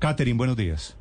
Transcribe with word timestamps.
Catherine, 0.00 0.38
buenos 0.38 0.56
días. 0.56 0.96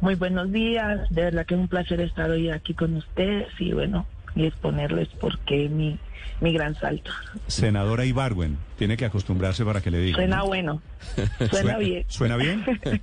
Muy 0.00 0.14
buenos 0.14 0.52
días. 0.52 1.08
De 1.10 1.22
verdad 1.24 1.46
que 1.46 1.54
es 1.54 1.60
un 1.60 1.68
placer 1.68 2.00
estar 2.02 2.30
hoy 2.30 2.50
aquí 2.50 2.74
con 2.74 2.94
ustedes 2.96 3.48
y 3.58 3.72
bueno, 3.72 4.06
y 4.36 4.46
exponerles 4.46 5.08
por 5.08 5.38
qué 5.40 5.68
mi, 5.70 5.98
mi 6.40 6.52
gran 6.52 6.74
salto. 6.74 7.10
Senadora 7.46 8.04
Ibargüen, 8.04 8.58
tiene 8.76 8.98
que 8.98 9.06
acostumbrarse 9.06 9.64
para 9.64 9.80
que 9.80 9.90
le 9.90 10.00
diga. 10.00 10.16
Suena 10.16 10.36
¿no? 10.36 10.46
bueno. 10.46 10.82
Suena 11.50 11.78
bien. 11.78 12.04
¿Suena 12.06 12.36
bien? 12.36 12.64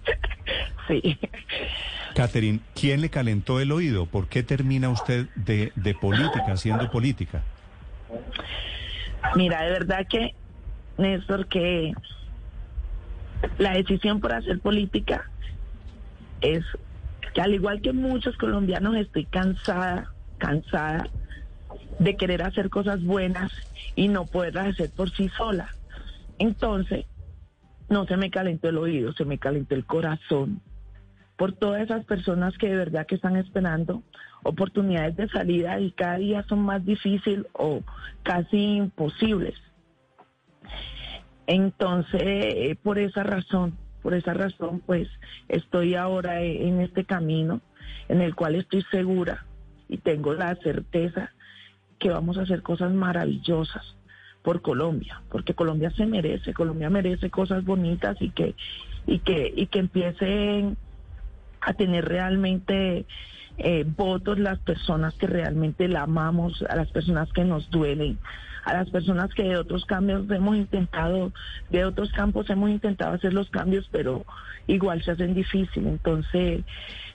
Sí. 0.87 1.19
Catherine, 2.15 2.61
¿quién 2.73 3.01
le 3.01 3.09
calentó 3.09 3.59
el 3.59 3.73
oído? 3.73 4.05
¿Por 4.05 4.29
qué 4.29 4.41
termina 4.41 4.87
usted 4.87 5.27
de, 5.35 5.73
de 5.75 5.93
política, 5.93 6.53
haciendo 6.53 6.89
política? 6.89 7.43
Mira, 9.35 9.63
de 9.63 9.71
verdad 9.71 10.07
que, 10.09 10.33
Néstor, 10.97 11.47
que 11.47 11.93
la 13.57 13.73
decisión 13.73 14.19
por 14.19 14.33
hacer 14.33 14.59
política 14.59 15.29
es 16.41 16.63
que 17.33 17.41
al 17.41 17.53
igual 17.53 17.81
que 17.81 17.93
muchos 17.93 18.37
colombianos 18.37 18.95
estoy 18.95 19.25
cansada, 19.25 20.11
cansada 20.37 21.07
de 21.99 22.15
querer 22.15 22.43
hacer 22.43 22.69
cosas 22.69 23.03
buenas 23.03 23.51
y 23.95 24.07
no 24.07 24.25
poderlas 24.25 24.67
hacer 24.67 24.91
por 24.91 25.09
sí 25.11 25.29
sola. 25.29 25.69
Entonces, 26.39 27.05
no 27.89 28.05
se 28.05 28.17
me 28.17 28.29
calentó 28.29 28.69
el 28.69 28.77
oído, 28.77 29.13
se 29.13 29.25
me 29.25 29.37
calentó 29.37 29.75
el 29.75 29.85
corazón 29.85 30.61
por 31.37 31.53
todas 31.53 31.83
esas 31.83 32.03
personas 32.05 32.57
que 32.57 32.67
de 32.67 32.75
verdad 32.75 33.05
que 33.05 33.15
están 33.15 33.37
esperando 33.37 34.03
oportunidades 34.43 35.15
de 35.15 35.29
salida 35.29 35.79
y 35.79 35.91
cada 35.91 36.17
día 36.17 36.43
son 36.49 36.59
más 36.59 36.83
difíciles 36.83 37.45
o 37.53 37.81
casi 38.23 38.77
imposibles. 38.77 39.55
Entonces, 41.47 42.21
eh, 42.23 42.77
por 42.81 42.99
esa 42.99 43.23
razón, 43.23 43.77
por 44.01 44.13
esa 44.13 44.33
razón, 44.33 44.81
pues 44.85 45.07
estoy 45.47 45.95
ahora 45.95 46.41
e- 46.41 46.67
en 46.67 46.81
este 46.81 47.05
camino 47.05 47.61
en 48.09 48.21
el 48.21 48.35
cual 48.35 48.55
estoy 48.55 48.83
segura 48.91 49.45
y 49.89 49.97
tengo 49.97 50.33
la 50.33 50.55
certeza 50.55 51.31
que 51.99 52.09
vamos 52.09 52.37
a 52.37 52.41
hacer 52.41 52.61
cosas 52.61 52.91
maravillosas 52.93 53.95
por 54.43 54.61
Colombia, 54.61 55.21
porque 55.29 55.53
Colombia 55.53 55.91
se 55.91 56.05
merece, 56.05 56.53
Colombia 56.53 56.89
merece 56.89 57.29
cosas 57.29 57.65
bonitas 57.65 58.17
y 58.21 58.29
que 58.29 58.55
y 59.05 59.19
que 59.19 59.51
y 59.55 59.67
que 59.67 59.79
empiecen 59.79 60.77
a 61.61 61.73
tener 61.73 62.05
realmente 62.05 63.05
eh, 63.57 63.85
votos 63.85 64.37
las 64.37 64.59
personas 64.59 65.15
que 65.15 65.27
realmente 65.27 65.87
la 65.87 66.03
amamos, 66.03 66.63
a 66.69 66.75
las 66.75 66.91
personas 66.91 67.31
que 67.33 67.43
nos 67.43 67.69
duelen, 67.71 68.19
a 68.67 68.73
las 68.73 68.89
personas 68.89 69.33
que 69.33 69.43
de 69.43 69.55
otros 69.55 69.85
cambios 69.85 70.29
hemos 70.29 70.57
intentado, 70.57 71.31
de 71.69 71.85
otros 71.85 72.11
campos 72.11 72.49
hemos 72.49 72.69
intentado 72.69 73.13
hacer 73.13 73.33
los 73.33 73.49
cambios, 73.49 73.87
pero 73.91 74.25
igual 74.67 75.01
se 75.03 75.11
hacen 75.11 75.33
difícil. 75.33 75.87
Entonces, 75.87 76.65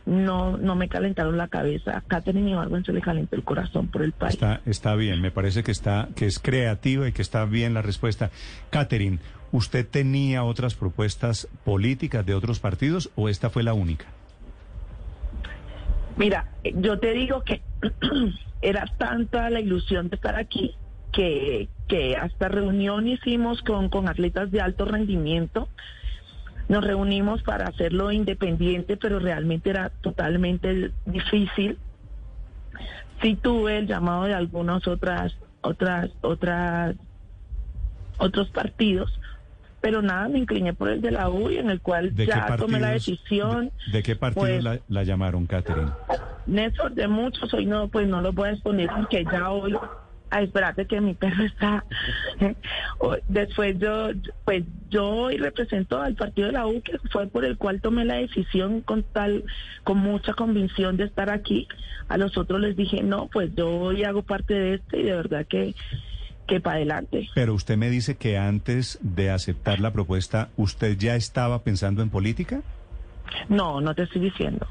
no, 0.06 0.56
no 0.56 0.74
me 0.76 0.88
calentaron 0.88 1.36
la 1.36 1.48
cabeza. 1.48 1.98
A 1.98 2.00
Catherine 2.00 2.50
Ibargüen 2.50 2.86
se 2.86 2.94
le 2.94 3.02
calentó 3.02 3.36
el 3.36 3.44
corazón 3.44 3.88
por 3.88 4.02
el 4.02 4.12
país. 4.12 4.32
Está, 4.32 4.62
está 4.64 4.94
bien, 4.94 5.20
me 5.20 5.30
parece 5.30 5.62
que 5.62 5.72
está, 5.72 6.08
que 6.16 6.24
es 6.24 6.38
creativa 6.38 7.06
y 7.06 7.12
que 7.12 7.20
está 7.20 7.44
bien 7.44 7.74
la 7.74 7.82
respuesta. 7.82 8.30
Catherine, 8.70 9.18
¿usted 9.52 9.86
tenía 9.86 10.44
otras 10.44 10.74
propuestas 10.74 11.48
políticas 11.64 12.24
de 12.24 12.34
otros 12.34 12.60
partidos 12.60 13.10
o 13.14 13.28
esta 13.28 13.50
fue 13.50 13.62
la 13.62 13.74
única? 13.74 14.06
Mira, 16.16 16.48
yo 16.64 16.98
te 16.98 17.12
digo 17.12 17.42
que 17.44 17.60
era 18.62 18.86
tanta 18.96 19.50
la 19.50 19.60
ilusión 19.60 20.08
de 20.08 20.16
estar 20.16 20.36
aquí 20.36 20.74
que, 21.12 21.68
que 21.88 22.16
hasta 22.16 22.48
reunión 22.48 23.06
hicimos 23.06 23.60
con, 23.62 23.88
con 23.88 24.08
atletas 24.08 24.50
de 24.50 24.60
alto 24.60 24.84
rendimiento. 24.84 25.68
Nos 26.68 26.84
reunimos 26.84 27.42
para 27.42 27.66
hacerlo 27.66 28.12
independiente, 28.12 28.96
pero 28.96 29.18
realmente 29.18 29.70
era 29.70 29.90
totalmente 30.00 30.90
difícil. 31.06 31.76
Sí 33.20 33.36
tuve 33.36 33.78
el 33.78 33.86
llamado 33.86 34.24
de 34.24 34.34
algunas 34.34 34.86
otras, 34.88 35.36
otras, 35.60 36.10
otras, 36.22 36.96
otros 38.18 38.48
partidos, 38.50 39.12
pero 39.80 40.00
nada, 40.00 40.28
me 40.28 40.38
incliné 40.38 40.72
por 40.72 40.88
el 40.88 41.00
de 41.02 41.10
la 41.10 41.28
U 41.28 41.50
y 41.50 41.58
en 41.58 41.68
el 41.70 41.80
cual 41.80 42.14
¿De 42.14 42.24
qué 42.24 42.32
ya 42.32 42.56
tomé 42.56 42.80
la 42.80 42.88
partidos- 42.88 43.06
decisión. 43.06 43.70
¿De, 43.86 43.92
de 43.92 44.02
qué 44.02 44.16
partido 44.16 44.42
Pues- 44.46 44.64
la, 44.64 44.78
la 44.88 45.02
llamaron, 45.04 45.46
Catherine? 45.46 45.90
Néstor, 46.46 46.92
de 46.92 47.06
muchos, 47.06 47.52
hoy 47.54 47.66
no, 47.66 47.88
pues 47.88 48.08
no 48.08 48.20
lo 48.20 48.32
voy 48.32 48.48
a 48.48 48.52
exponer 48.52 48.88
porque 48.96 49.24
ya 49.30 49.50
hoy, 49.50 49.76
a 50.32 50.40
esperarte 50.42 50.86
que 50.86 51.00
mi 51.00 51.14
perro 51.14 51.44
está. 51.44 51.84
O- 52.98 53.16
Después 53.28 53.78
yo, 53.78 54.08
pues 54.44 54.64
yo 54.90 55.06
hoy 55.08 55.36
represento 55.36 56.00
al 56.00 56.14
partido 56.14 56.46
de 56.48 56.52
la 56.54 56.66
U, 56.66 56.80
que 56.82 56.98
fue 57.10 57.26
por 57.28 57.44
el 57.44 57.56
cual 57.58 57.80
tomé 57.80 58.04
la 58.04 58.14
decisión 58.14 58.80
con 58.80 59.02
tal, 59.02 59.44
con 59.84 59.98
mucha 59.98 60.32
convicción 60.34 60.96
de 60.96 61.04
estar 61.04 61.28
aquí. 61.30 61.68
A 62.08 62.16
los 62.16 62.36
otros 62.38 62.60
les 62.60 62.76
dije, 62.76 63.02
no, 63.02 63.28
pues 63.32 63.54
yo 63.54 63.68
hoy 63.70 64.04
hago 64.04 64.22
parte 64.22 64.54
de 64.54 64.74
este 64.74 65.00
y 65.00 65.02
de 65.04 65.12
verdad 65.12 65.46
que, 65.46 65.74
que 66.46 66.60
para 66.60 66.76
adelante. 66.76 67.28
Pero 67.34 67.54
usted 67.54 67.76
me 67.76 67.90
dice 67.90 68.16
que 68.16 68.38
antes 68.38 68.98
de 69.02 69.30
aceptar 69.30 69.80
la 69.80 69.92
propuesta, 69.92 70.48
¿usted 70.56 70.96
ya 70.96 71.14
estaba 71.14 71.62
pensando 71.62 72.02
en 72.02 72.08
política? 72.10 72.62
No, 73.48 73.80
no 73.80 73.94
te 73.94 74.04
estoy 74.04 74.22
diciendo. 74.22 74.66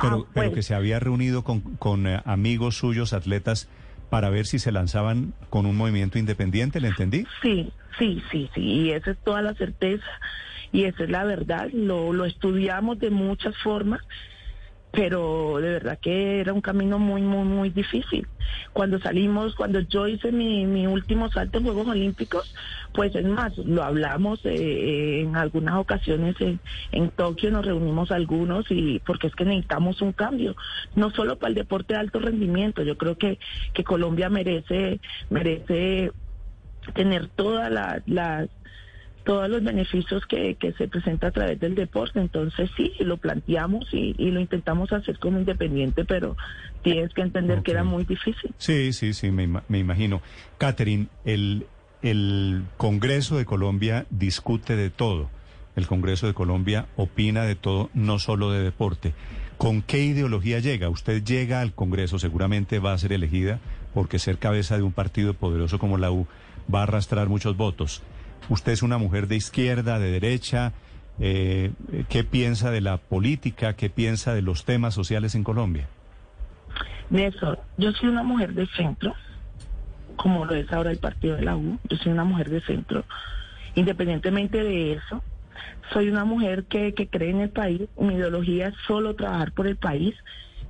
Pero, 0.00 0.26
Ah, 0.26 0.30
pero 0.34 0.48
pues, 0.50 0.54
que 0.54 0.62
se 0.62 0.74
había 0.74 0.98
reunido 1.00 1.44
con, 1.44 1.60
con 1.76 2.06
eh, 2.06 2.20
amigos 2.24 2.76
suyos, 2.76 3.12
atletas, 3.12 3.68
para 4.10 4.30
ver 4.30 4.46
si 4.46 4.58
se 4.58 4.72
lanzaban 4.72 5.34
con 5.50 5.66
un 5.66 5.76
movimiento 5.76 6.18
independiente, 6.18 6.80
¿le 6.80 6.88
entendí? 6.88 7.26
Sí, 7.42 7.72
sí, 7.98 8.22
sí, 8.30 8.50
sí, 8.54 8.60
y 8.60 8.90
esa 8.90 9.12
es 9.12 9.18
toda 9.18 9.42
la 9.42 9.54
certeza 9.54 10.06
y 10.72 10.84
esa 10.84 11.04
es 11.04 11.10
la 11.10 11.24
verdad. 11.24 11.68
Lo, 11.72 12.12
lo 12.12 12.24
estudiamos 12.24 12.98
de 12.98 13.10
muchas 13.10 13.56
formas, 13.58 14.00
pero 14.96 15.58
de 15.60 15.72
verdad 15.72 15.98
que 16.00 16.40
era 16.40 16.54
un 16.54 16.62
camino 16.62 16.98
muy, 16.98 17.20
muy, 17.20 17.44
muy 17.44 17.68
difícil. 17.68 18.26
Cuando 18.72 18.98
salimos, 18.98 19.54
cuando 19.54 19.80
yo 19.80 20.08
hice 20.08 20.32
mi, 20.32 20.64
mi 20.64 20.86
último 20.86 21.30
salto 21.30 21.58
en 21.58 21.64
Juegos 21.64 21.88
Olímpicos, 21.88 22.54
pues 22.94 23.14
es 23.14 23.26
más, 23.26 23.58
lo 23.58 23.84
hablamos 23.84 24.40
eh, 24.46 24.54
eh, 24.54 25.20
en 25.20 25.36
algunas 25.36 25.74
ocasiones 25.74 26.34
en, 26.40 26.60
en 26.92 27.10
Tokio, 27.10 27.50
nos 27.50 27.66
reunimos 27.66 28.10
algunos 28.10 28.64
y 28.70 29.00
porque 29.00 29.26
es 29.26 29.34
que 29.34 29.44
necesitamos 29.44 30.00
un 30.00 30.12
cambio, 30.12 30.56
no 30.94 31.10
solo 31.10 31.36
para 31.36 31.50
el 31.50 31.56
deporte 31.56 31.92
de 31.92 32.00
alto 32.00 32.18
rendimiento, 32.18 32.82
yo 32.82 32.96
creo 32.96 33.18
que, 33.18 33.38
que 33.74 33.84
Colombia 33.84 34.30
merece, 34.30 34.98
merece 35.28 36.10
tener 36.94 37.28
todas 37.28 37.70
las, 37.70 38.00
las 38.06 38.48
todos 39.26 39.50
los 39.50 39.62
beneficios 39.62 40.24
que, 40.26 40.54
que 40.54 40.72
se 40.74 40.86
presenta 40.86 41.26
a 41.26 41.30
través 41.32 41.58
del 41.58 41.74
deporte. 41.74 42.20
Entonces 42.20 42.70
sí, 42.76 42.92
lo 43.00 43.16
planteamos 43.16 43.92
y, 43.92 44.14
y 44.16 44.30
lo 44.30 44.38
intentamos 44.40 44.92
hacer 44.92 45.18
como 45.18 45.40
independiente, 45.40 46.04
pero 46.04 46.36
tienes 46.82 47.12
que 47.12 47.22
entender 47.22 47.62
que 47.62 47.72
era 47.72 47.82
muy 47.82 48.04
difícil. 48.04 48.54
Sí, 48.56 48.92
sí, 48.92 49.12
sí, 49.12 49.32
me, 49.32 49.48
me 49.68 49.78
imagino. 49.78 50.22
Catherine, 50.58 51.08
el, 51.24 51.66
el 52.02 52.62
Congreso 52.76 53.36
de 53.36 53.44
Colombia 53.44 54.06
discute 54.10 54.76
de 54.76 54.90
todo. 54.90 55.28
El 55.74 55.88
Congreso 55.88 56.28
de 56.28 56.32
Colombia 56.32 56.86
opina 56.94 57.42
de 57.42 57.56
todo, 57.56 57.90
no 57.94 58.18
solo 58.20 58.52
de 58.52 58.62
deporte. 58.62 59.12
¿Con 59.58 59.82
qué 59.82 60.04
ideología 60.04 60.60
llega? 60.60 60.88
Usted 60.88 61.24
llega 61.24 61.60
al 61.60 61.72
Congreso, 61.74 62.20
seguramente 62.20 62.78
va 62.78 62.92
a 62.92 62.98
ser 62.98 63.12
elegida, 63.12 63.58
porque 63.92 64.20
ser 64.20 64.38
cabeza 64.38 64.76
de 64.76 64.84
un 64.84 64.92
partido 64.92 65.34
poderoso 65.34 65.78
como 65.80 65.98
la 65.98 66.12
U 66.12 66.28
va 66.72 66.80
a 66.80 66.82
arrastrar 66.84 67.28
muchos 67.28 67.56
votos. 67.56 68.02
Usted 68.48 68.72
es 68.72 68.82
una 68.82 68.98
mujer 68.98 69.26
de 69.26 69.36
izquierda, 69.36 69.98
de 69.98 70.10
derecha. 70.10 70.72
Eh, 71.18 71.72
¿Qué 72.08 72.24
piensa 72.24 72.70
de 72.70 72.80
la 72.80 72.98
política? 72.98 73.74
¿Qué 73.74 73.90
piensa 73.90 74.34
de 74.34 74.42
los 74.42 74.64
temas 74.64 74.94
sociales 74.94 75.34
en 75.34 75.44
Colombia? 75.44 75.88
Néstor, 77.10 77.60
yo 77.76 77.92
soy 77.92 78.08
una 78.08 78.22
mujer 78.22 78.52
de 78.52 78.66
centro, 78.76 79.14
como 80.16 80.44
lo 80.44 80.54
es 80.54 80.70
ahora 80.72 80.90
el 80.90 80.98
partido 80.98 81.36
de 81.36 81.42
la 81.42 81.56
U, 81.56 81.78
yo 81.88 81.96
soy 81.96 82.12
una 82.12 82.24
mujer 82.24 82.50
de 82.50 82.60
centro. 82.62 83.04
Independientemente 83.74 84.62
de 84.62 84.94
eso, 84.94 85.22
soy 85.92 86.08
una 86.08 86.24
mujer 86.24 86.64
que, 86.64 86.94
que 86.94 87.08
cree 87.08 87.30
en 87.30 87.40
el 87.40 87.50
país, 87.50 87.82
mi 87.98 88.14
ideología 88.14 88.68
es 88.68 88.74
solo 88.86 89.14
trabajar 89.14 89.52
por 89.52 89.66
el 89.66 89.76
país, 89.76 90.14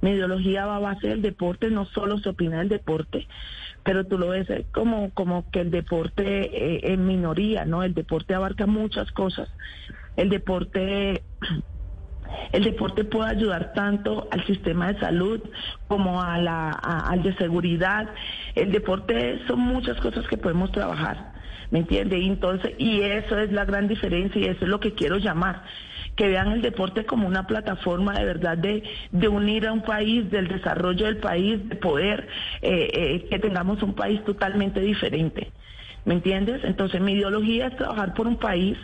mi 0.01 0.11
ideología 0.11 0.67
va 0.67 0.77
a 0.77 0.81
base 0.81 1.09
del 1.09 1.23
deporte, 1.23 1.71
no 1.71 1.87
solo 1.87 2.19
se 2.19 2.29
opina 2.29 2.59
del 2.59 2.69
deporte, 2.69 3.27
pero 3.83 4.05
tú 4.07 4.19
lo 4.19 4.29
ves 4.29 4.49
eh, 4.51 4.67
como, 4.73 5.11
como 5.11 5.51
que 5.51 5.61
el 5.61 5.71
deporte 5.71 6.25
eh, 6.25 6.93
en 6.93 7.07
minoría, 7.07 7.65
¿no? 7.65 7.83
El 7.83 7.95
deporte 7.95 8.35
abarca 8.35 8.67
muchas 8.67 9.11
cosas. 9.13 9.49
El 10.17 10.29
deporte 10.29 11.23
el 12.53 12.65
deporte 12.65 13.05
puede 13.05 13.31
ayudar 13.31 13.73
tanto 13.73 14.29
al 14.31 14.45
sistema 14.47 14.93
de 14.93 15.01
salud 15.01 15.41
como 15.89 16.23
a 16.23 16.39
la, 16.39 16.71
al 16.71 17.23
de 17.23 17.35
seguridad. 17.37 18.09
El 18.55 18.73
deporte 18.73 19.41
son 19.47 19.61
muchas 19.61 20.01
cosas 20.01 20.27
que 20.27 20.37
podemos 20.37 20.73
trabajar, 20.73 21.33
¿me 21.71 21.81
entiende? 21.81 22.19
Y 22.19 22.27
entonces, 22.27 22.73
y 22.79 23.01
eso 23.01 23.39
es 23.39 23.53
la 23.53 23.65
gran 23.65 23.89
diferencia 23.89 24.41
y 24.41 24.47
eso 24.47 24.65
es 24.65 24.69
lo 24.69 24.81
que 24.81 24.95
quiero 24.95 25.19
llamar 25.19 25.63
que 26.17 26.29
vean 26.29 26.53
el 26.53 26.63
deporte 26.63 27.05
como 27.05 27.27
una 27.27 27.47
plataforma 27.47 28.15
de 28.15 28.25
verdad 28.25 28.59
de, 28.59 28.83
de 29.13 29.29
unir 29.29 29.67
a 29.67 29.73
un 29.73 29.83
país, 29.83 30.31
del 30.31 30.49
desarrollo 30.49 31.07
del 31.07 31.19
país, 31.19 31.69
de 31.69 31.77
poder 31.77 32.27
eh, 32.63 32.91
eh, 32.93 33.27
que 33.31 33.39
tengamos 33.39 33.83
un 33.83 33.95
país 33.95 34.25
totalmente 34.25 34.81
diferente. 34.81 35.53
¿Me 36.05 36.15
entiendes? 36.15 36.63
Entonces 36.65 37.01
mi 37.01 37.13
ideología 37.13 37.67
es 37.67 37.77
trabajar 37.77 38.15
por 38.15 38.27
un 38.27 38.37
país 38.37 38.79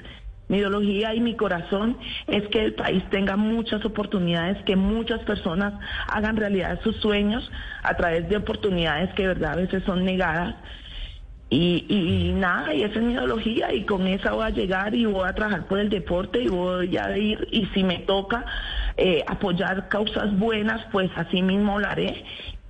mi 0.52 0.58
ideología 0.58 1.14
y 1.14 1.20
mi 1.20 1.34
corazón 1.34 1.96
es 2.26 2.46
que 2.48 2.62
el 2.62 2.74
país 2.74 3.02
tenga 3.08 3.36
muchas 3.36 3.82
oportunidades, 3.86 4.62
que 4.64 4.76
muchas 4.76 5.20
personas 5.20 5.72
hagan 6.08 6.36
realidad 6.36 6.78
sus 6.82 6.96
sueños 6.96 7.50
a 7.82 7.96
través 7.96 8.28
de 8.28 8.36
oportunidades 8.36 9.14
que 9.14 9.26
verdad 9.26 9.52
a 9.52 9.56
veces 9.56 9.82
son 9.84 10.04
negadas. 10.04 10.54
Y, 11.54 12.32
nada, 12.34 12.72
y 12.72 12.82
esa 12.82 12.94
es 12.98 13.02
mi 13.04 13.12
ideología 13.12 13.74
y 13.74 13.84
con 13.84 14.06
esa 14.06 14.32
voy 14.32 14.44
a 14.44 14.50
llegar 14.50 14.94
y 14.94 15.04
voy 15.04 15.28
a 15.28 15.34
trabajar 15.34 15.66
por 15.66 15.78
el 15.80 15.90
deporte 15.90 16.42
y 16.42 16.48
voy 16.48 16.96
a 16.96 17.18
ir 17.18 17.46
y 17.50 17.66
si 17.74 17.84
me 17.84 17.98
toca 17.98 18.46
eh, 18.96 19.22
apoyar 19.26 19.88
causas 19.88 20.34
buenas, 20.38 20.80
pues 20.90 21.10
así 21.14 21.42
mismo 21.42 21.78
lo 21.78 21.86
haré. 21.86 22.24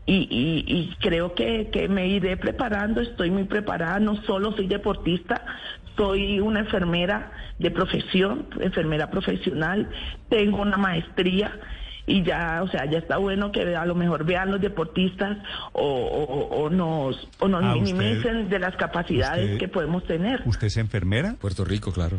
Y, 0.04 0.26
y, 0.66 0.96
creo 1.00 1.32
que, 1.32 1.70
que, 1.70 1.88
me 1.88 2.08
iré 2.08 2.36
preparando, 2.36 3.00
estoy 3.00 3.30
muy 3.30 3.44
preparada, 3.44 4.00
no 4.00 4.20
solo 4.24 4.50
soy 4.56 4.66
deportista, 4.66 5.44
soy 5.96 6.40
una 6.40 6.60
enfermera 6.60 7.30
de 7.60 7.70
profesión, 7.70 8.48
enfermera 8.58 9.10
profesional, 9.10 9.88
tengo 10.28 10.60
una 10.60 10.76
maestría 10.76 11.52
y 12.06 12.22
ya, 12.24 12.62
o 12.62 12.68
sea, 12.68 12.84
ya 12.90 12.98
está 12.98 13.16
bueno 13.18 13.52
que 13.52 13.76
a 13.76 13.86
lo 13.86 13.94
mejor 13.94 14.24
vean 14.24 14.50
los 14.50 14.60
deportistas 14.60 15.38
o, 15.72 16.68
nos, 16.70 17.28
o 17.38 17.48
nos 17.48 17.64
ah, 17.64 17.74
minimicen 17.74 18.48
de 18.48 18.58
las 18.58 18.76
capacidades 18.76 19.58
que 19.58 19.68
podemos 19.68 20.04
tener. 20.04 20.42
¿Usted 20.46 20.66
es 20.66 20.76
enfermera? 20.76 21.36
Puerto 21.40 21.64
Rico, 21.64 21.92
claro. 21.92 22.18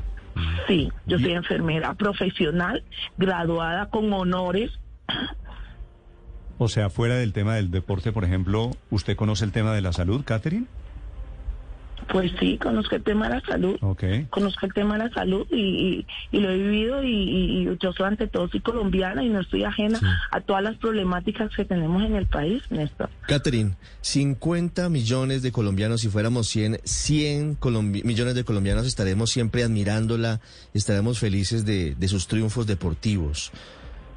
Sí, 0.67 0.91
yo 1.05 1.19
soy 1.19 1.33
enfermera 1.33 1.93
profesional, 1.93 2.83
graduada 3.17 3.89
con 3.89 4.11
honores. 4.13 4.71
O 6.57 6.67
sea, 6.67 6.89
fuera 6.89 7.15
del 7.15 7.33
tema 7.33 7.55
del 7.55 7.71
deporte, 7.71 8.11
por 8.11 8.23
ejemplo, 8.23 8.71
¿usted 8.89 9.15
conoce 9.15 9.45
el 9.45 9.51
tema 9.51 9.73
de 9.73 9.81
la 9.81 9.91
salud, 9.91 10.23
Catherine? 10.25 10.65
Pues 12.09 12.31
sí, 12.39 12.57
conozco 12.57 12.95
el 12.95 13.03
tema 13.03 13.27
de 13.27 13.35
la 13.35 13.41
salud. 13.41 13.77
Conozco 14.29 14.65
el 14.65 14.73
tema 14.73 14.97
de 14.97 15.05
la 15.05 15.13
salud 15.13 15.47
y, 15.51 16.05
lo 16.31 16.49
he 16.49 16.57
vivido 16.57 17.03
y, 17.03 17.65
yo 17.81 17.93
soy 17.93 18.07
ante 18.07 18.27
todo 18.27 18.47
soy 18.49 18.59
colombiana 18.59 19.23
y 19.23 19.29
no 19.29 19.41
estoy 19.41 19.63
ajena 19.63 19.99
a 20.31 20.41
todas 20.41 20.63
las 20.63 20.77
problemáticas 20.77 21.55
que 21.55 21.65
tenemos 21.65 22.03
en 22.03 22.15
el 22.15 22.25
país, 22.25 22.63
Néstor. 22.69 23.09
Catherine, 23.27 23.75
50 24.01 24.89
millones 24.89 25.41
de 25.41 25.51
colombianos, 25.51 26.01
si 26.01 26.09
fuéramos 26.09 26.47
100, 26.49 26.81
100 26.83 27.57
millones 28.03 28.35
de 28.35 28.43
colombianos 28.43 28.85
estaremos 28.85 29.31
siempre 29.31 29.63
admirándola, 29.63 30.41
estaremos 30.73 31.19
felices 31.19 31.65
de, 31.65 31.95
de 31.95 32.07
sus 32.07 32.27
triunfos 32.27 32.67
deportivos. 32.67 33.51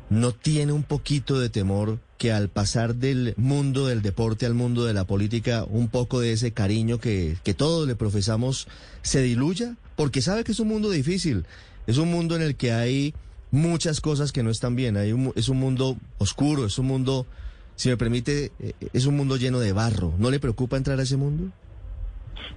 ¿No 0.09 0.33
tiene 0.33 0.73
un 0.73 0.85
poquito 0.85 1.41
de 1.41 1.49
temor 1.49 1.99
que 2.19 2.33
al 2.33 2.49
pasar 2.49 2.95
del 2.95 3.35
mundo 3.37 3.87
del 3.87 4.03
deporte 4.03 4.47
al 4.47 4.55
mundo 4.55 4.85
de 4.85 4.95
la 4.95 5.05
política, 5.05 5.65
un 5.69 5.89
poco 5.89 6.21
de 6.21 6.33
ese 6.33 6.53
cariño 6.53 6.99
que, 6.99 7.37
que 7.45 7.55
todos 7.55 7.87
le 7.87 7.97
profesamos 7.97 8.69
se 9.03 9.23
diluya? 9.23 9.77
Porque 9.97 10.23
sabe 10.23 10.45
que 10.45 10.53
es 10.53 10.61
un 10.61 10.69
mundo 10.69 10.91
difícil, 10.91 11.45
es 11.87 11.99
un 11.99 12.11
mundo 12.11 12.37
en 12.37 12.43
el 12.43 12.57
que 12.57 12.73
hay 12.73 13.15
muchas 13.51 14.01
cosas 14.01 14.33
que 14.33 14.43
no 14.43 14.51
están 14.51 14.77
bien, 14.77 14.97
hay 14.97 15.15
es 15.35 15.49
un 15.49 15.59
mundo 15.59 15.97
oscuro, 16.19 16.67
es 16.67 16.79
un 16.79 16.87
mundo, 16.87 17.27
si 17.75 17.89
me 17.89 17.97
permite, 17.97 18.53
eh, 18.61 18.73
es 18.93 19.07
un 19.07 19.17
mundo 19.17 19.37
lleno 19.37 19.59
de 19.59 19.73
barro. 19.73 20.13
¿No 20.19 20.31
le 20.31 20.41
preocupa 20.41 20.77
entrar 20.77 20.99
a 20.99 21.03
ese 21.03 21.17
mundo? 21.17 21.51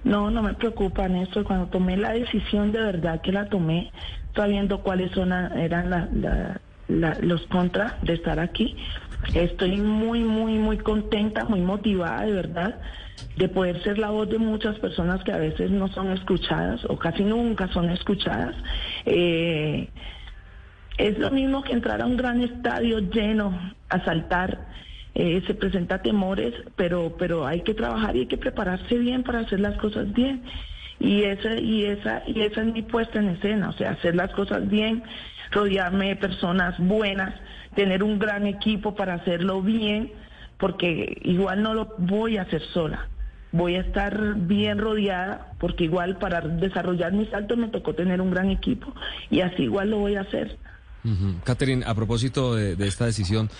No, 0.04 0.30
no 0.30 0.42
me 0.42 0.54
preocupa, 0.54 1.08
Néstor. 1.08 1.44
Cuando 1.44 1.66
tomé 1.66 1.96
la 1.96 2.12
decisión, 2.12 2.72
de 2.72 2.80
verdad 2.80 3.20
que 3.20 3.32
la 3.32 3.48
tomé, 3.48 3.92
sabiendo 4.34 4.82
cuáles 4.82 5.12
son 5.12 5.32
eran 5.32 6.60
los 6.88 7.42
contras 7.46 7.94
de 8.02 8.14
estar 8.14 8.38
aquí. 8.40 8.76
Estoy 9.34 9.76
muy, 9.76 10.20
muy, 10.20 10.58
muy 10.58 10.78
contenta, 10.78 11.44
muy 11.44 11.60
motivada, 11.60 12.22
de 12.22 12.32
verdad, 12.32 12.80
de 13.36 13.48
poder 13.48 13.82
ser 13.82 13.98
la 13.98 14.10
voz 14.10 14.28
de 14.28 14.38
muchas 14.38 14.78
personas 14.78 15.22
que 15.22 15.32
a 15.32 15.38
veces 15.38 15.70
no 15.70 15.88
son 15.88 16.10
escuchadas 16.10 16.84
o 16.88 16.98
casi 16.98 17.24
nunca 17.24 17.68
son 17.68 17.90
escuchadas. 17.90 18.56
Eh, 19.06 19.88
es 20.98 21.18
lo 21.18 21.30
mismo 21.30 21.62
que 21.62 21.72
entrar 21.72 22.02
a 22.02 22.06
un 22.06 22.16
gran 22.16 22.42
estadio 22.42 22.98
lleno, 22.98 23.58
a 23.88 24.04
saltar. 24.04 24.66
Eh, 25.14 25.42
se 25.46 25.54
presenta 25.54 26.02
temores, 26.02 26.54
pero, 26.76 27.16
pero 27.18 27.46
hay 27.46 27.62
que 27.62 27.74
trabajar 27.74 28.16
y 28.16 28.20
hay 28.20 28.26
que 28.26 28.38
prepararse 28.38 28.96
bien 28.96 29.22
para 29.22 29.40
hacer 29.40 29.60
las 29.60 29.76
cosas 29.78 30.12
bien. 30.12 30.42
Y 30.98 31.22
esa, 31.22 31.58
y 31.58 31.84
esa, 31.84 32.22
y 32.26 32.42
esa 32.42 32.60
es 32.60 32.72
mi 32.72 32.82
puesta 32.82 33.18
en 33.18 33.30
escena, 33.30 33.70
o 33.70 33.72
sea, 33.72 33.92
hacer 33.92 34.14
las 34.14 34.30
cosas 34.32 34.68
bien, 34.68 35.02
rodearme 35.50 36.08
de 36.08 36.16
personas 36.16 36.78
buenas, 36.78 37.34
tener 37.74 38.02
un 38.02 38.18
gran 38.18 38.46
equipo 38.46 38.94
para 38.94 39.14
hacerlo 39.14 39.62
bien, 39.62 40.12
porque 40.58 41.18
igual 41.22 41.62
no 41.62 41.74
lo 41.74 41.94
voy 41.98 42.36
a 42.36 42.42
hacer 42.42 42.62
sola. 42.72 43.08
Voy 43.52 43.74
a 43.74 43.80
estar 43.80 44.34
bien 44.36 44.78
rodeada, 44.78 45.52
porque 45.58 45.84
igual 45.84 46.18
para 46.18 46.40
desarrollar 46.40 47.12
mis 47.12 47.28
saltos 47.30 47.58
me 47.58 47.68
tocó 47.68 47.94
tener 47.94 48.20
un 48.20 48.30
gran 48.30 48.50
equipo 48.50 48.92
y 49.28 49.40
así 49.40 49.64
igual 49.64 49.90
lo 49.90 49.98
voy 49.98 50.14
a 50.14 50.20
hacer. 50.20 50.56
Catherine, 51.44 51.84
a 51.86 51.94
propósito 51.94 52.54
de, 52.54 52.86
esta 52.86 53.06
decisión, 53.06 53.50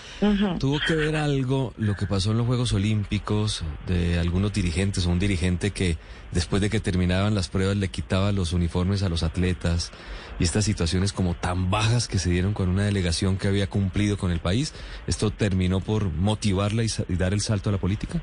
¿tuvo 0.59 0.79
que 0.85 0.95
ver 0.95 1.15
algo 1.15 1.73
lo 1.77 1.95
que 1.95 2.05
pasó 2.05 2.31
en 2.31 2.37
los 2.37 2.47
Juegos 2.47 2.73
Olímpicos 2.73 3.63
de 3.87 4.19
algunos 4.19 4.53
dirigentes 4.53 5.05
o 5.05 5.09
un 5.09 5.19
dirigente 5.19 5.71
que 5.71 5.97
después 6.31 6.61
de 6.61 6.69
que 6.69 6.79
terminaban 6.79 7.33
las 7.33 7.49
pruebas 7.49 7.77
le 7.77 7.87
quitaba 7.89 8.31
los 8.31 8.53
uniformes 8.53 9.03
a 9.03 9.09
los 9.09 9.23
atletas 9.23 9.91
y 10.39 10.43
estas 10.43 10.65
situaciones 10.65 11.13
como 11.13 11.33
tan 11.33 11.69
bajas 11.69 12.07
que 12.07 12.19
se 12.19 12.29
dieron 12.29 12.53
con 12.53 12.69
una 12.69 12.83
delegación 12.83 13.37
que 13.37 13.47
había 13.47 13.67
cumplido 13.67 14.17
con 14.17 14.31
el 14.31 14.39
país? 14.39 14.73
¿Esto 15.07 15.31
terminó 15.31 15.79
por 15.79 16.11
motivarla 16.11 16.83
y 16.83 17.15
dar 17.15 17.33
el 17.33 17.41
salto 17.41 17.69
a 17.69 17.73
la 17.73 17.79
política? 17.79 18.21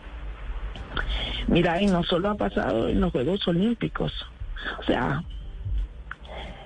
Mira, 1.48 1.80
y 1.80 1.86
no 1.86 2.02
solo 2.04 2.30
ha 2.30 2.36
pasado 2.36 2.88
en 2.88 3.00
los 3.00 3.10
Juegos 3.10 3.46
Olímpicos, 3.48 4.12
o 4.80 4.82
sea, 4.84 5.22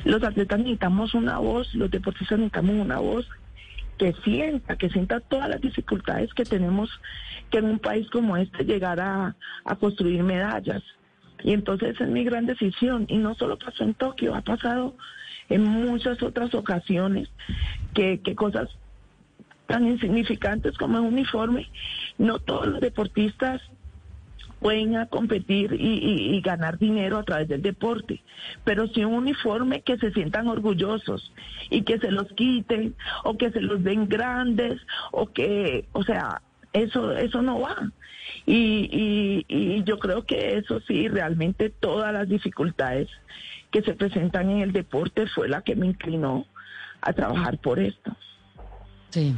los 0.04 0.22
atletas 0.22 0.58
necesitamos 0.58 1.14
una 1.14 1.38
voz, 1.38 1.74
los 1.74 1.90
deportistas 1.90 2.38
necesitamos 2.38 2.76
una 2.76 2.98
voz 2.98 3.28
que 3.98 4.14
sienta, 4.24 4.76
que 4.76 4.88
sienta 4.88 5.20
todas 5.20 5.48
las 5.48 5.60
dificultades 5.60 6.32
que 6.34 6.44
tenemos 6.44 6.90
que 7.50 7.58
en 7.58 7.66
un 7.66 7.78
país 7.78 8.08
como 8.10 8.36
este 8.36 8.64
llegar 8.64 8.98
a, 9.00 9.36
construir 9.78 10.22
medallas. 10.22 10.82
Y 11.44 11.52
entonces 11.52 12.00
es 12.00 12.08
mi 12.08 12.24
gran 12.24 12.46
decisión. 12.46 13.04
Y 13.08 13.18
no 13.18 13.34
solo 13.34 13.58
pasó 13.58 13.84
en 13.84 13.94
Tokio, 13.94 14.34
ha 14.34 14.42
pasado 14.42 14.96
en 15.48 15.64
muchas 15.64 16.22
otras 16.22 16.54
ocasiones 16.54 17.28
que, 17.94 18.20
que 18.20 18.34
cosas 18.34 18.68
tan 19.66 19.86
insignificantes 19.86 20.76
como 20.76 20.98
un 20.98 21.06
uniforme, 21.06 21.68
no 22.18 22.38
todos 22.38 22.66
los 22.66 22.80
deportistas 22.80 23.62
pueden 24.62 25.04
competir 25.06 25.76
y, 25.78 26.40
ganar 26.40 26.78
dinero 26.78 27.18
a 27.18 27.24
través 27.24 27.48
del 27.48 27.62
deporte, 27.62 28.22
pero 28.64 28.86
si 28.88 29.04
un 29.04 29.14
uniforme 29.14 29.82
que 29.82 29.98
se 29.98 30.12
sientan 30.12 30.48
orgullosos 30.48 31.32
y 31.70 31.82
que 31.82 31.98
se 31.98 32.10
los 32.10 32.32
quiten 32.32 32.94
o 33.24 33.36
que 33.36 33.50
se 33.50 33.60
los 33.60 33.82
den 33.82 34.08
grandes 34.08 34.80
o 35.10 35.26
que, 35.26 35.86
o 35.92 36.02
sea, 36.02 36.40
eso 36.72 37.16
eso 37.16 37.42
no 37.42 37.60
va. 37.60 37.76
Y, 38.46 39.44
y 39.48 39.84
yo 39.84 39.98
creo 39.98 40.24
que 40.24 40.56
eso 40.56 40.80
sí, 40.80 41.08
realmente 41.08 41.70
todas 41.70 42.12
las 42.12 42.28
dificultades 42.28 43.08
que 43.70 43.82
se 43.82 43.94
presentan 43.94 44.50
en 44.50 44.60
el 44.60 44.72
deporte 44.72 45.26
fue 45.26 45.48
la 45.48 45.62
que 45.62 45.76
me 45.76 45.86
inclinó 45.86 46.46
a 47.00 47.12
trabajar 47.12 47.58
por 47.58 47.78
esto. 47.78 48.16
Sí, 49.12 49.34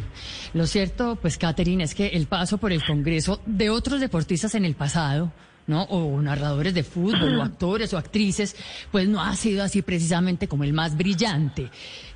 lo 0.52 0.69
cierto, 0.69 1.16
pues, 1.16 1.37
Catherine, 1.37 1.83
es 1.83 1.97
que 1.97 2.07
el 2.07 2.28
paso 2.28 2.59
por 2.59 2.73
el 2.73 2.85
Congreso 2.85 3.40
de 3.45 3.71
otros 3.71 4.00
deportistas 4.00 4.54
en 4.54 4.64
el 4.64 4.76
pasado, 4.76 5.33
¿no? 5.66 5.83
O 5.85 6.23
narradores 6.23 6.75
de 6.75 6.85
fútbol, 6.85 7.40
o 7.40 7.43
actores 7.43 7.93
o 7.93 7.99
actrices, 7.99 8.54
pues 8.93 9.09
no 9.09 9.21
ha 9.21 9.35
sido 9.35 9.64
así 9.64 9.83
precisamente 9.83 10.47
como 10.47 10.62
el 10.62 10.73
más 10.73 10.97
brillante. 10.97 11.71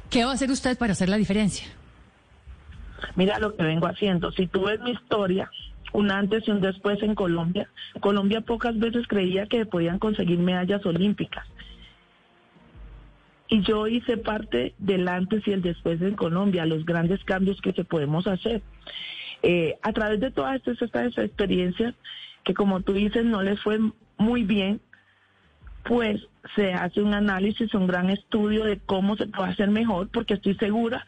¿Qué 0.09 0.25
va 0.25 0.31
a 0.31 0.35
hacer 0.35 0.53
usted 0.53 0.79
para 0.79 0.93
hacer 0.93 1.09
la 1.09 1.17
diferencia? 1.17 1.67
Mira 3.17 3.41
lo 3.41 3.57
que 3.57 3.65
vengo 3.65 3.89
haciendo. 3.89 4.31
Si 4.31 4.47
tú 4.47 4.67
ves 4.67 4.79
mi 4.79 4.93
historia, 4.93 5.51
un 5.93 6.13
antes 6.13 6.47
y 6.47 6.53
un 6.53 6.61
después 6.61 7.03
en 7.03 7.17
Colombia, 7.17 7.69
Colombia 7.99 8.41
pocas 8.41 8.79
veces 8.79 9.09
creía 9.09 9.47
que 9.47 9.67
podían 9.67 9.99
conseguir 9.99 10.39
medallas 10.39 10.87
olímpicas 10.87 11.45
y 13.49 13.63
yo 13.63 13.87
hice 13.87 14.17
parte 14.17 14.75
del 14.79 15.09
antes 15.09 15.47
y 15.47 15.53
el 15.53 15.63
después 15.63 16.01
en 16.03 16.15
Colombia, 16.15 16.67
los 16.67 16.85
grandes 16.85 17.23
cambios 17.25 17.61
que 17.61 17.73
se 17.73 17.85
podemos 17.85 18.27
hacer. 18.27 18.63
Eh, 19.43 19.77
a 19.83 19.93
través 19.93 20.21
de 20.21 20.31
todas 20.31 20.57
estas, 20.57 20.83
estas 20.83 21.19
experiencias, 21.19 21.95
que 22.45 22.55
como 22.55 22.81
tú 22.81 22.93
dices 22.93 23.25
no 23.25 23.43
les 23.43 23.61
fue 23.61 23.79
muy 24.19 24.43
bien, 24.43 24.81
pues 25.85 26.21
se 26.55 26.75
hace 26.75 27.01
un 27.01 27.15
análisis, 27.15 27.73
un 27.75 27.87
gran 27.87 28.11
estudio 28.11 28.65
de 28.65 28.79
cómo 28.79 29.17
se 29.17 29.27
puede 29.27 29.51
hacer 29.51 29.71
mejor, 29.71 30.09
porque 30.09 30.35
estoy 30.35 30.55
segura 30.57 31.07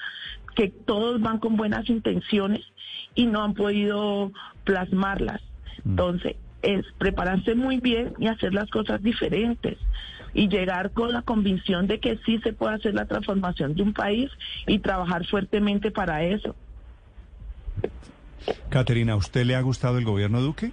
que 0.55 0.69
todos 0.69 1.21
van 1.21 1.39
con 1.39 1.57
buenas 1.57 1.89
intenciones 1.91 2.63
y 3.15 3.27
no 3.27 3.43
han 3.43 3.55
podido 3.55 4.33
plasmarlas. 4.65 5.43
Mm. 5.85 5.91
Entonces, 5.91 6.37
es 6.63 6.85
prepararse 6.99 7.55
muy 7.55 7.81
bien 7.81 8.13
y 8.19 8.27
hacer 8.27 8.55
las 8.55 8.71
cosas 8.71 9.03
diferentes 9.03 9.79
y 10.33 10.49
llegar 10.49 10.93
con 10.93 11.13
la 11.13 11.23
convicción 11.23 11.87
de 11.87 12.01
que 12.01 12.19
sí 12.25 12.39
se 12.43 12.53
puede 12.53 12.75
hacer 12.75 12.95
la 12.95 13.07
transformación 13.07 13.75
de 13.75 13.83
un 13.83 13.93
país 13.93 14.31
y 14.67 14.79
trabajar 14.79 15.27
fuertemente 15.27 15.91
para 15.91 16.25
eso. 16.25 16.55
Caterina, 18.69 19.15
¿a 19.15 19.17
usted 19.17 19.45
le 19.45 19.57
ha 19.57 19.61
gustado 19.61 19.99
el 19.99 20.05
gobierno 20.05 20.41
Duque? 20.41 20.73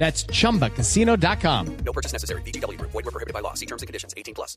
That's 0.00 0.24
chumbacasino.com. 0.24 1.76
No 1.84 1.92
purchase 1.92 2.14
necessary. 2.14 2.40
BGW. 2.42 2.80
Void 2.80 3.04
were 3.04 3.12
prohibited 3.12 3.34
by 3.34 3.40
law. 3.40 3.52
See 3.52 3.66
terms 3.66 3.82
and 3.82 3.86
conditions 3.86 4.14
18 4.16 4.34
plus. 4.34 4.56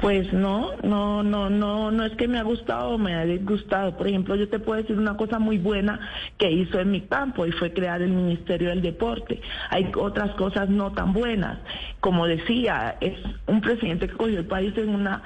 Pues 0.00 0.32
no, 0.32 0.76
no, 0.82 1.22
no, 1.22 1.50
no, 1.50 1.90
no 1.90 2.04
es 2.06 2.16
que 2.16 2.26
me 2.26 2.38
ha 2.38 2.42
gustado 2.42 2.92
o 2.92 2.98
me 2.98 3.14
ha 3.14 3.26
disgustado. 3.26 3.98
Por 3.98 4.08
ejemplo, 4.08 4.34
yo 4.36 4.48
te 4.48 4.58
puedo 4.58 4.80
decir 4.80 4.96
una 4.96 5.18
cosa 5.18 5.38
muy 5.38 5.58
buena 5.58 6.00
que 6.38 6.50
hizo 6.50 6.80
en 6.80 6.90
mi 6.90 7.02
campo 7.02 7.44
y 7.44 7.52
fue 7.52 7.74
crear 7.74 8.00
el 8.00 8.10
Ministerio 8.10 8.70
del 8.70 8.80
Deporte. 8.80 9.42
Hay 9.68 9.92
otras 9.94 10.34
cosas 10.36 10.70
no 10.70 10.92
tan 10.92 11.12
buenas. 11.12 11.58
Como 12.00 12.26
decía, 12.26 12.96
es 13.02 13.18
un 13.46 13.60
presidente 13.60 14.08
que 14.08 14.16
cogió 14.16 14.38
el 14.38 14.46
país 14.46 14.72
en 14.78 14.88
una 14.88 15.22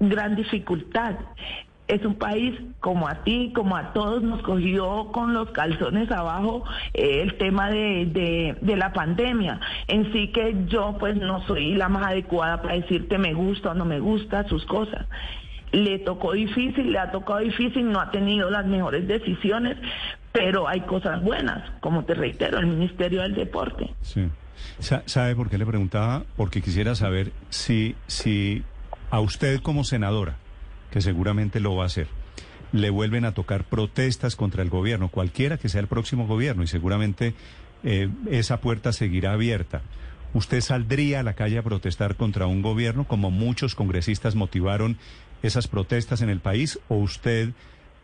gran 0.00 0.34
dificultad 0.34 1.14
es 1.94 2.04
un 2.04 2.14
país 2.14 2.58
como 2.80 3.06
a 3.06 3.22
ti, 3.22 3.52
como 3.54 3.76
a 3.76 3.92
todos, 3.92 4.22
nos 4.22 4.42
cogió 4.42 5.08
con 5.12 5.34
los 5.34 5.50
calzones 5.50 6.10
abajo 6.10 6.64
eh, 6.94 7.20
el 7.22 7.36
tema 7.36 7.70
de, 7.70 8.56
de, 8.60 8.76
la 8.76 8.92
pandemia. 8.92 9.60
En 9.88 10.12
sí 10.12 10.28
que 10.28 10.56
yo 10.66 10.96
pues 10.98 11.16
no 11.16 11.46
soy 11.46 11.74
la 11.74 11.88
más 11.88 12.06
adecuada 12.06 12.62
para 12.62 12.74
decirte 12.74 13.18
me 13.18 13.34
gusta 13.34 13.70
o 13.70 13.74
no 13.74 13.84
me 13.84 14.00
gusta 14.00 14.48
sus 14.48 14.64
cosas. 14.64 15.06
Le 15.70 15.98
tocó 15.98 16.32
difícil, 16.32 16.92
le 16.92 16.98
ha 16.98 17.10
tocado 17.10 17.40
difícil, 17.40 17.90
no 17.90 18.00
ha 18.00 18.10
tenido 18.10 18.50
las 18.50 18.66
mejores 18.66 19.06
decisiones, 19.06 19.76
pero 20.32 20.68
hay 20.68 20.80
cosas 20.82 21.22
buenas, 21.22 21.70
como 21.80 22.04
te 22.04 22.14
reitero, 22.14 22.58
el 22.58 22.66
Ministerio 22.66 23.22
del 23.22 23.34
Deporte. 23.34 23.90
Sí. 24.00 24.28
¿Sabe 24.78 25.34
por 25.34 25.50
qué 25.50 25.58
le 25.58 25.66
preguntaba? 25.66 26.24
Porque 26.36 26.62
quisiera 26.62 26.94
saber 26.94 27.32
si, 27.50 27.94
si 28.06 28.62
a 29.10 29.20
usted 29.20 29.60
como 29.60 29.84
senadora, 29.84 30.36
que 30.92 31.00
seguramente 31.00 31.58
lo 31.58 31.74
va 31.74 31.84
a 31.84 31.86
hacer. 31.86 32.06
Le 32.70 32.90
vuelven 32.90 33.24
a 33.24 33.32
tocar 33.32 33.64
protestas 33.64 34.36
contra 34.36 34.62
el 34.62 34.70
gobierno, 34.70 35.08
cualquiera 35.08 35.56
que 35.56 35.68
sea 35.68 35.80
el 35.80 35.88
próximo 35.88 36.26
gobierno, 36.26 36.62
y 36.62 36.68
seguramente 36.68 37.34
eh, 37.82 38.08
esa 38.30 38.60
puerta 38.60 38.92
seguirá 38.92 39.32
abierta. 39.32 39.82
¿Usted 40.34 40.60
saldría 40.60 41.20
a 41.20 41.22
la 41.22 41.34
calle 41.34 41.58
a 41.58 41.62
protestar 41.62 42.14
contra 42.16 42.46
un 42.46 42.62
gobierno 42.62 43.04
como 43.04 43.30
muchos 43.30 43.74
congresistas 43.74 44.34
motivaron 44.34 44.96
esas 45.42 45.66
protestas 45.66 46.22
en 46.22 46.30
el 46.30 46.40
país 46.40 46.78
o 46.88 46.96
usted 46.96 47.50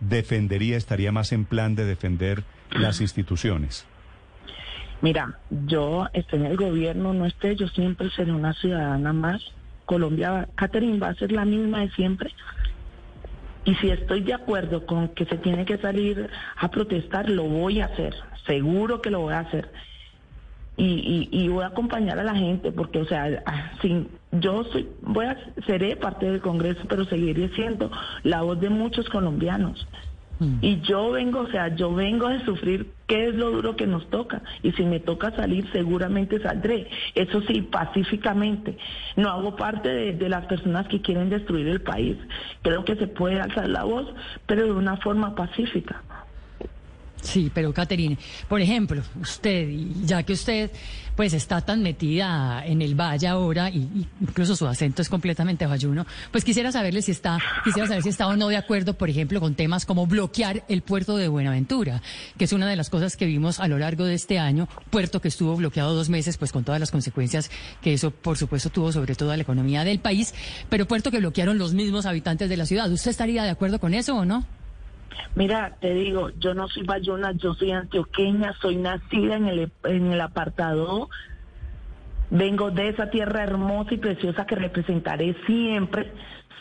defendería, 0.01 0.77
estaría 0.77 1.13
más 1.13 1.33
en 1.33 1.45
plan 1.45 1.75
de 1.75 1.85
defender 1.85 2.43
las 2.71 3.01
instituciones? 3.03 3.87
Mira, 5.01 5.39
yo 5.51 6.09
estoy 6.13 6.41
en 6.41 6.47
el 6.47 6.57
gobierno, 6.57 7.13
no 7.13 7.27
esté, 7.27 7.55
yo 7.55 7.69
siempre 7.69 8.11
seré 8.11 8.33
una 8.33 8.53
ciudadana 8.55 9.13
más. 9.13 9.41
Colombia, 9.85 10.49
Catherine 10.57 10.99
va 10.99 11.09
a 11.09 11.15
ser 11.15 11.33
la 11.33 11.45
misma 11.45 11.81
de 11.81 11.91
siempre. 11.93 12.31
Y 13.65 13.75
si 13.77 13.91
estoy 13.91 14.23
de 14.23 14.35
acuerdo 14.35 14.87
con 14.87 15.09
que 15.09 15.25
se 15.27 15.37
tiene 15.39 15.65
que 15.65 15.79
salir 15.79 16.31
a 16.57 16.71
protestar, 16.71 17.29
lo 17.29 17.45
voy 17.45 17.81
a 17.81 17.87
hacer, 17.87 18.15
seguro 18.47 19.03
que 19.03 19.11
lo 19.11 19.21
voy 19.21 19.35
a 19.35 19.41
hacer. 19.41 19.71
Y, 20.81 21.29
y, 21.33 21.49
voy 21.49 21.65
a 21.65 21.69
acompañar 21.69 22.21
a 22.21 22.23
la 22.23 22.37
gente, 22.37 22.71
porque, 22.71 23.01
o 23.01 23.05
sea, 23.05 23.43
ah, 23.47 23.73
sin, 23.83 24.07
yo 24.31 24.63
soy, 24.63 24.89
voy 25.03 25.27
a, 25.27 25.37
seré 25.67 25.97
parte 25.97 26.31
del 26.31 26.41
Congreso, 26.41 26.83
pero 26.89 27.05
seguiré 27.05 27.49
siendo 27.57 27.91
la 28.23 28.43
voz 28.43 28.61
de 28.61 28.71
muchos 28.71 29.09
colombianos. 29.09 29.89
Mm. 30.39 30.59
Y 30.61 30.81
yo 30.83 31.11
vengo, 31.11 31.41
o 31.41 31.49
sea, 31.49 31.75
yo 31.75 31.93
vengo 31.93 32.29
de 32.29 32.45
sufrir 32.45 32.93
qué 33.09 33.29
es 33.29 33.35
lo 33.35 33.51
duro 33.51 33.75
que 33.75 33.87
nos 33.87 34.09
toca. 34.11 34.43
Y 34.63 34.71
si 34.73 34.85
me 34.85 35.01
toca 35.01 35.35
salir, 35.35 35.67
seguramente 35.73 36.41
saldré. 36.41 36.89
Eso 37.15 37.41
sí, 37.43 37.63
pacíficamente. 37.63 38.77
No 39.17 39.31
hago 39.31 39.57
parte 39.57 39.89
de, 39.89 40.29
las 40.29 40.45
personas 40.47 40.87
que 40.89 41.01
quieren 41.01 41.31
destruir 41.31 41.67
el 41.69 41.81
país. 41.81 42.17
Creo 42.63 42.85
que 42.85 42.97
se 42.97 43.09
puede 43.09 43.41
alzar 43.41 43.69
la 43.69 43.85
voz, 43.85 44.07
pero 44.47 44.67
de 44.67 44.73
una 44.73 44.99
forma 44.99 45.35
pacífica. 45.35 46.03
Sí, 47.23 47.51
pero 47.53 47.73
Caterine, 47.73 48.17
por 48.49 48.61
ejemplo, 48.61 49.03
usted, 49.21 49.69
ya 50.05 50.23
que 50.23 50.33
usted 50.33 50.71
pues 51.19 51.33
está 51.33 51.61
tan 51.61 51.83
metida 51.83 52.63
en 52.65 52.81
el 52.81 52.95
valle 52.95 53.27
ahora 53.27 53.71
y, 53.71 54.07
incluso 54.21 54.55
su 54.55 54.69
acento 54.69 55.03
es 55.03 55.09
completamente 55.09 55.67
bayuno, 55.67 56.07
pues 56.31 56.45
quisiera 56.45 56.71
saberle 56.71 57.03
si 57.03 57.11
está, 57.11 57.41
quisiera 57.65 57.89
saber 57.89 58.05
si 58.05 58.11
está 58.11 58.29
o 58.29 58.37
no 58.37 58.47
de 58.47 58.57
acuerdo, 58.57 58.95
por 58.95 59.11
ejemplo, 59.11 59.41
con 59.41 59.57
temas 59.57 59.85
como 59.85 60.07
bloquear 60.07 60.63
el 60.69 60.83
puerto 60.83 61.17
de 61.17 61.27
Buenaventura, 61.27 62.03
que 62.37 62.45
es 62.45 62.53
una 62.53 62.69
de 62.69 62.77
las 62.77 62.89
cosas 62.89 63.17
que 63.17 63.27
vimos 63.27 63.59
a 63.59 63.67
lo 63.67 63.79
largo 63.79 64.05
de 64.05 64.15
este 64.15 64.39
año, 64.39 64.69
puerto 64.91 65.21
que 65.21 65.27
estuvo 65.27 65.57
bloqueado 65.57 65.93
dos 65.93 66.09
meses, 66.09 66.37
pues 66.37 66.53
con 66.53 66.63
todas 66.63 66.79
las 66.79 66.93
consecuencias 66.93 67.51
que 67.83 67.95
eso, 67.95 68.13
por 68.13 68.39
supuesto, 68.39 68.71
tuvo 68.71 68.93
sobre 68.93 69.17
toda 69.17 69.37
la 69.37 69.43
economía 69.43 69.83
del 69.83 69.99
país, 69.99 70.35
pero 70.69 70.87
puerto 70.87 71.11
que 71.11 71.19
bloquearon 71.19 71.59
los 71.59 71.75
mismos 71.75 72.07
habitantes 72.07 72.49
de 72.49 72.57
la 72.57 72.65
ciudad. 72.65 72.89
¿Usted 72.93 73.11
estaría 73.11 73.43
de 73.43 73.51
acuerdo 73.51 73.81
con 73.81 73.93
eso 73.93 74.15
o 74.15 74.25
no? 74.25 74.47
Mira, 75.35 75.77
te 75.81 75.95
digo, 75.95 76.31
yo 76.39 76.55
no 76.55 76.69
soy 76.69 76.85
bayona, 76.85 77.33
yo 77.33 77.55
soy 77.55 77.73
antioqueña, 77.73 78.55
soy 78.61 78.77
nacida 78.77 79.37
en 79.37 79.47
el, 79.47 79.73
en 79.85 80.13
el 80.13 80.21
apartado. 80.21 81.09
Vengo 82.31 82.71
de 82.71 82.89
esa 82.89 83.11
tierra 83.11 83.45
hermosa 83.45 83.95
y 83.95 83.99
preciosa 83.99 84.47
que 84.47 84.57
representaré 84.57 85.37
siempre. 85.47 86.13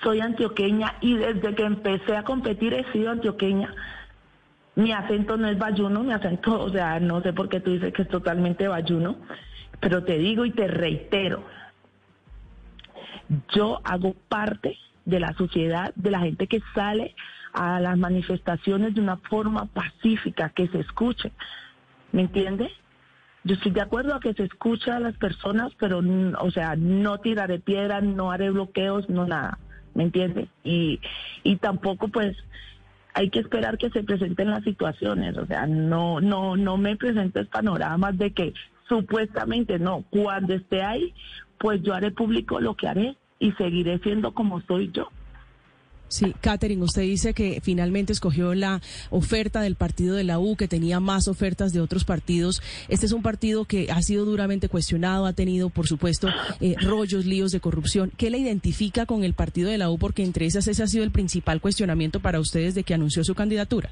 Soy 0.04 0.22
antioqueña 0.22 0.96
y 1.02 1.16
desde 1.16 1.56
que 1.56 1.64
empecé 1.64 2.16
a 2.16 2.24
competir 2.24 2.74
he 2.74 2.90
sido 2.92 3.12
antioqueña. 3.12 3.74
Mi 4.76 4.92
acento 4.92 5.38
no 5.38 5.48
es 5.48 5.58
bayuno, 5.58 6.04
mi 6.04 6.14
acento, 6.14 6.62
o 6.62 6.70
sea, 6.70 7.00
no 7.00 7.22
sé 7.22 7.34
por 7.34 7.50
qué 7.50 7.60
tú 7.60 7.72
dices 7.72 7.92
que 7.94 8.04
es 8.04 8.08
totalmente 8.08 8.68
bayuno, 8.68 9.18
pero 9.80 10.04
te 10.04 10.20
digo 10.20 10.46
y 10.46 10.52
te 10.52 10.68
reitero, 10.68 11.44
yo 13.56 13.82
hago 13.84 14.14
parte 14.30 14.78
de 15.06 15.20
la 15.20 15.34
sociedad, 15.34 15.92
de 15.96 16.12
la 16.12 16.20
gente 16.20 16.46
que 16.46 16.62
sale 16.76 17.16
a 17.58 17.80
las 17.80 17.98
manifestaciones 17.98 18.94
de 18.94 19.02
una 19.02 19.18
forma 19.18 19.66
pacífica, 19.66 20.50
que 20.50 20.68
se 20.68 20.80
escuche. 20.80 21.32
¿Me 22.12 22.22
entiende? 22.22 22.70
Yo 23.44 23.56
estoy 23.56 23.72
de 23.72 23.82
acuerdo 23.82 24.14
a 24.14 24.20
que 24.20 24.34
se 24.34 24.44
escuche 24.44 24.92
a 24.92 25.00
las 25.00 25.16
personas, 25.18 25.74
pero, 25.80 26.04
o 26.40 26.52
sea, 26.52 26.76
no 26.76 27.18
tiraré 27.18 27.60
piedras, 27.60 28.04
no 28.04 28.30
haré 28.32 28.52
bloqueos, 28.52 29.10
no 29.10 29.26
nada. 29.26 29.58
¿Me 29.96 30.04
entiende? 30.04 30.50
Y, 30.64 31.00
y 31.44 31.56
tampoco, 31.56 32.10
pues, 32.10 32.38
hay 33.16 33.32
que 33.32 33.40
esperar 33.40 33.80
que 33.80 33.90
se 33.90 34.04
presenten 34.04 34.52
las 34.52 34.64
situaciones. 34.64 35.36
O 35.38 35.48
sea, 35.48 35.66
no, 35.66 36.22
no, 36.22 36.56
no 36.56 36.78
me 36.78 36.96
presentes 36.96 37.48
panoramas 37.48 38.16
de 38.20 38.34
que 38.34 38.54
supuestamente 38.88 39.80
no. 39.80 40.04
Cuando 40.12 40.54
esté 40.54 40.84
ahí, 40.84 41.16
pues 41.58 41.82
yo 41.82 41.96
haré 41.96 42.12
público 42.12 42.60
lo 42.60 42.76
que 42.76 42.88
haré 42.88 43.18
y 43.40 43.52
seguiré 43.54 43.98
siendo 44.00 44.34
como 44.36 44.62
soy 44.62 44.92
yo. 44.92 45.10
Sí, 46.10 46.34
Catherine, 46.40 46.84
usted 46.84 47.02
dice 47.02 47.34
que 47.34 47.60
finalmente 47.62 48.14
escogió 48.14 48.56
la 48.56 48.82
oferta 49.10 49.62
del 49.62 49.76
partido 49.76 50.16
de 50.16 50.24
la 50.24 50.40
U, 50.40 50.56
que 50.56 50.68
tenía 50.68 51.00
más 51.00 51.28
ofertas 51.28 51.74
de 51.74 51.82
otros 51.82 52.06
partidos. 52.06 52.62
Este 52.88 53.06
es 53.06 53.12
un 53.12 53.22
partido 53.22 53.66
que 53.66 53.92
ha 53.92 54.02
sido 54.02 54.24
duramente 54.26 54.70
cuestionado, 54.70 55.26
ha 55.26 55.34
tenido, 55.34 55.70
por 55.70 55.88
supuesto, 55.88 56.30
eh, 56.62 56.76
rollos, 56.82 57.26
líos 57.26 57.52
de 57.52 57.60
corrupción. 57.60 58.12
¿Qué 58.16 58.30
le 58.30 58.38
identifica 58.38 59.06
con 59.06 59.24
el 59.24 59.34
partido 59.34 59.70
de 59.70 59.78
la 59.78 59.90
U? 59.90 59.98
Porque 59.98 60.24
entre 60.24 60.46
esas 60.46 60.68
ese 60.68 60.84
ha 60.84 60.88
sido 60.88 61.04
el 61.04 61.12
principal 61.12 61.60
cuestionamiento 61.60 62.22
para 62.22 62.40
ustedes 62.40 62.74
de 62.74 62.84
que 62.84 62.94
anunció 62.94 63.24
su 63.24 63.36
candidatura. 63.36 63.90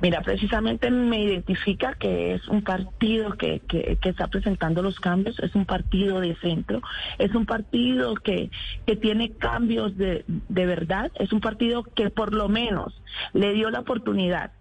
Mira, 0.00 0.22
precisamente 0.22 0.90
me 0.90 1.22
identifica 1.22 1.92
que 1.94 2.34
es 2.34 2.48
un 2.48 2.62
partido 2.62 3.32
que, 3.32 3.60
que, 3.60 3.98
está 4.02 4.28
presentando 4.28 4.82
los 4.82 4.98
cambios, 4.98 5.38
es 5.40 5.54
un 5.54 5.66
partido 5.66 6.20
de 6.20 6.34
centro, 6.36 6.80
es 7.18 7.34
un 7.34 7.44
partido 7.44 8.14
que, 8.14 8.50
que 8.86 8.96
tiene 8.96 9.32
cambios 9.32 9.98
de, 9.98 10.24
de 10.26 10.66
verdad, 10.66 11.12
es 11.16 11.32
un 11.34 11.40
partido 11.40 11.82
que 11.82 12.08
por 12.08 12.32
lo 12.32 12.48
menos 12.48 12.98
le 13.34 13.52
dio 13.52 13.70
la 13.70 13.80
oportunidad 13.80 14.52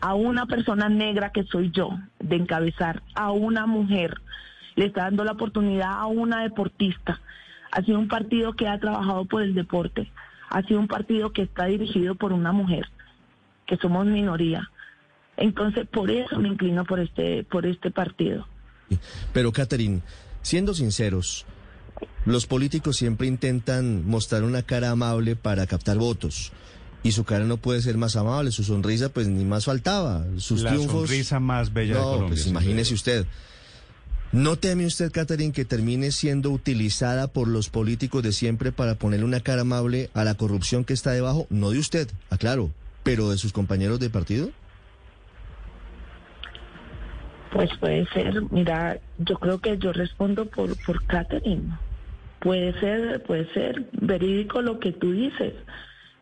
a 0.00 0.14
una 0.14 0.46
persona 0.46 0.88
negra 0.88 1.30
que 1.30 1.42
soy 1.44 1.72
yo 1.72 1.98
de 2.20 2.36
encabezar, 2.36 3.02
a 3.16 3.32
una 3.32 3.66
mujer, 3.66 4.20
le 4.76 4.86
está 4.86 5.04
dando 5.04 5.24
la 5.24 5.32
oportunidad 5.32 5.90
a 5.90 6.06
una 6.06 6.42
deportista, 6.42 7.20
ha 7.72 7.82
sido 7.82 7.98
un 7.98 8.08
partido 8.08 8.52
que 8.52 8.68
ha 8.68 8.78
trabajado 8.78 9.24
por 9.24 9.42
el 9.42 9.54
deporte, 9.54 10.12
ha 10.50 10.62
sido 10.62 10.78
un 10.78 10.86
partido 10.86 11.32
que 11.32 11.42
está 11.42 11.64
dirigido 11.64 12.14
por 12.14 12.32
una 12.32 12.52
mujer, 12.52 12.86
que 13.66 13.76
somos 13.76 14.06
minoría. 14.06 14.70
Entonces, 15.36 15.86
por 15.92 16.10
eso 16.10 16.38
me 16.38 16.48
inclino 16.48 16.84
por 16.84 17.00
este, 17.00 17.44
por 17.44 17.66
este 17.66 17.90
partido. 17.90 18.46
Pero, 19.32 19.52
Catherine, 19.52 20.00
siendo 20.42 20.74
sinceros, 20.74 21.44
los 22.24 22.46
políticos 22.46 22.96
siempre 22.96 23.26
intentan 23.26 24.06
mostrar 24.06 24.44
una 24.44 24.62
cara 24.62 24.90
amable 24.90 25.34
para 25.36 25.66
captar 25.66 25.96
votos. 25.98 26.52
Y 27.02 27.12
su 27.12 27.24
cara 27.24 27.44
no 27.44 27.58
puede 27.58 27.82
ser 27.82 27.98
más 27.98 28.16
amable, 28.16 28.50
su 28.50 28.64
sonrisa 28.64 29.10
pues 29.10 29.28
ni 29.28 29.44
más 29.44 29.66
faltaba. 29.66 30.24
Sus 30.38 30.62
La 30.62 30.70
triunfos... 30.70 31.08
sonrisa 31.08 31.38
más 31.40 31.72
bella 31.72 31.94
de 31.94 32.00
No, 32.00 32.04
Colombia. 32.06 32.28
pues 32.28 32.46
imagínese 32.46 32.94
usted. 32.94 33.26
¿No 34.32 34.56
teme 34.56 34.86
usted, 34.86 35.12
Catherine, 35.12 35.52
que 35.52 35.64
termine 35.64 36.10
siendo 36.12 36.50
utilizada 36.50 37.28
por 37.28 37.46
los 37.46 37.68
políticos 37.68 38.22
de 38.22 38.32
siempre 38.32 38.72
para 38.72 38.94
ponerle 38.96 39.24
una 39.26 39.40
cara 39.40 39.60
amable 39.62 40.10
a 40.14 40.24
la 40.24 40.34
corrupción 40.34 40.84
que 40.84 40.92
está 40.94 41.10
debajo? 41.12 41.46
No 41.50 41.70
de 41.70 41.78
usted, 41.78 42.08
aclaro, 42.30 42.70
pero 43.04 43.30
de 43.30 43.38
sus 43.38 43.52
compañeros 43.52 44.00
de 44.00 44.10
partido. 44.10 44.50
Pues 47.52 47.70
puede 47.78 48.04
ser, 48.06 48.42
mira, 48.50 48.98
yo 49.18 49.36
creo 49.38 49.60
que 49.60 49.78
yo 49.78 49.92
respondo 49.92 50.46
por, 50.46 50.76
por 50.84 51.04
Catherine. 51.06 51.78
Puede 52.40 52.78
ser, 52.80 53.22
puede 53.22 53.46
ser 53.54 53.86
verídico 53.92 54.60
lo 54.60 54.80
que 54.80 54.90
tú 54.92 55.12
dices, 55.12 55.54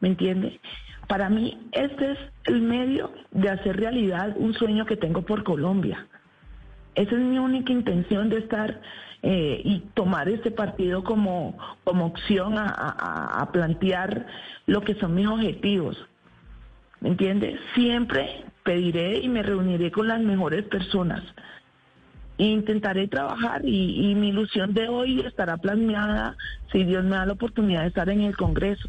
¿me 0.00 0.08
entiendes? 0.08 0.60
Para 1.08 1.28
mí 1.30 1.58
este 1.72 2.12
es 2.12 2.18
el 2.44 2.60
medio 2.60 3.12
de 3.30 3.48
hacer 3.48 3.76
realidad 3.78 4.34
un 4.36 4.52
sueño 4.54 4.84
que 4.84 4.96
tengo 4.96 5.22
por 5.22 5.42
Colombia. 5.42 6.06
Esa 6.94 7.12
es 7.12 7.18
mi 7.20 7.38
única 7.38 7.72
intención 7.72 8.28
de 8.28 8.38
estar 8.38 8.80
eh, 9.22 9.60
y 9.64 9.80
tomar 9.94 10.28
este 10.28 10.50
partido 10.50 11.02
como, 11.02 11.56
como 11.84 12.06
opción 12.06 12.58
a, 12.58 12.66
a- 12.68 13.40
a 13.40 13.52
plantear 13.52 14.26
lo 14.66 14.82
que 14.82 14.94
son 14.96 15.14
mis 15.14 15.26
objetivos. 15.26 15.96
¿Me 17.02 17.09
entiendes? 17.09 17.59
Siempre 17.75 18.44
pediré 18.62 19.18
y 19.18 19.28
me 19.28 19.42
reuniré 19.42 19.90
con 19.90 20.06
las 20.06 20.21
mejores 20.21 20.64
personas. 20.66 21.23
E 22.38 22.44
intentaré 22.44 23.09
trabajar 23.09 23.62
y, 23.64 24.14
mi 24.14 24.28
ilusión 24.28 24.73
de 24.73 24.88
hoy 24.88 25.21
estará 25.21 25.56
plasmada 25.56 26.37
si 26.71 26.85
Dios 26.85 27.02
me 27.04 27.16
da 27.16 27.26
la 27.26 27.32
oportunidad 27.32 27.82
de 27.82 27.88
estar 27.88 28.09
en 28.09 28.21
el 28.21 28.37
Congreso. 28.37 28.88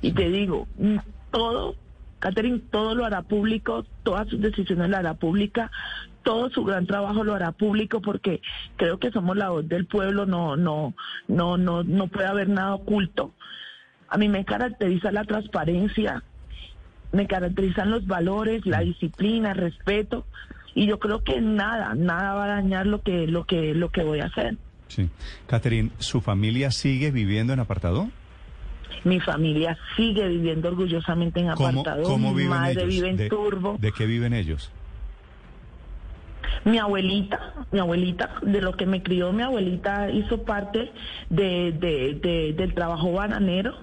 Y 0.00 0.10
te 0.10 0.28
digo, 0.28 0.66
mm, 0.76 0.96
todo, 1.30 1.76
Catherine, 2.18 2.60
todo 2.70 2.96
lo 2.96 3.04
hará 3.04 3.22
público, 3.22 3.86
todas 4.02 4.28
sus 4.28 4.40
decisiones 4.40 4.90
lo 4.90 4.96
hará 4.96 5.14
pública, 5.14 5.70
todo 6.24 6.50
su 6.50 6.64
gran 6.64 6.86
trabajo 6.86 7.22
lo 7.22 7.34
hará 7.34 7.52
público 7.52 8.00
porque 8.00 8.42
creo 8.76 8.98
que 8.98 9.12
somos 9.12 9.36
la 9.36 9.50
voz 9.50 9.68
del 9.68 9.86
pueblo, 9.86 10.26
no, 10.26 10.56
no, 10.56 10.94
no, 11.28 11.56
no, 11.56 11.84
no 11.84 12.06
puede 12.08 12.26
haber 12.26 12.48
nada 12.48 12.74
oculto. 12.74 13.32
A 14.08 14.18
mí 14.18 14.28
me 14.28 14.44
caracteriza 14.44 15.12
la 15.12 15.24
transparencia, 15.24 16.22
me 17.12 17.26
caracterizan 17.26 17.90
los 17.90 18.06
valores, 18.06 18.64
la 18.66 18.80
disciplina, 18.80 19.52
el 19.52 19.58
respeto, 19.58 20.24
y 20.74 20.86
yo 20.86 20.98
creo 20.98 21.22
que 21.22 21.40
nada, 21.40 21.94
nada 21.94 22.34
va 22.34 22.44
a 22.44 22.48
dañar 22.48 22.86
lo 22.86 23.02
que, 23.02 23.26
lo 23.26 23.44
que, 23.44 23.74
lo 23.74 23.90
que 23.90 24.02
voy 24.02 24.20
a 24.20 24.26
hacer. 24.26 24.56
Sí. 24.88 25.08
Catherine, 25.46 25.90
¿su 25.98 26.20
familia 26.20 26.70
sigue 26.70 27.10
viviendo 27.10 27.52
en 27.52 27.60
apartado? 27.60 28.08
Mi 29.04 29.20
familia 29.20 29.76
sigue 29.96 30.28
viviendo 30.28 30.68
orgullosamente 30.68 31.40
en 31.40 31.48
¿Cómo, 31.52 31.68
apartado. 31.80 32.02
cómo 32.04 32.30
Mi 32.30 32.42
viven 32.42 32.50
madre 32.50 32.72
ellos? 32.82 32.88
vive 32.88 33.08
en 33.10 33.16
¿De, 33.16 33.28
turbo. 33.28 33.76
¿De 33.80 33.92
qué 33.92 34.06
viven 34.06 34.32
ellos? 34.32 34.70
Mi 36.64 36.78
abuelita, 36.78 37.54
mi 37.72 37.80
abuelita, 37.80 38.34
de 38.42 38.60
lo 38.60 38.76
que 38.76 38.86
me 38.86 39.02
crió, 39.02 39.32
mi 39.32 39.42
abuelita 39.42 40.10
hizo 40.10 40.42
parte 40.44 40.92
de, 41.28 41.72
de- 41.72 42.18
de- 42.22 42.52
del 42.52 42.74
trabajo 42.74 43.12
bananero. 43.12 43.74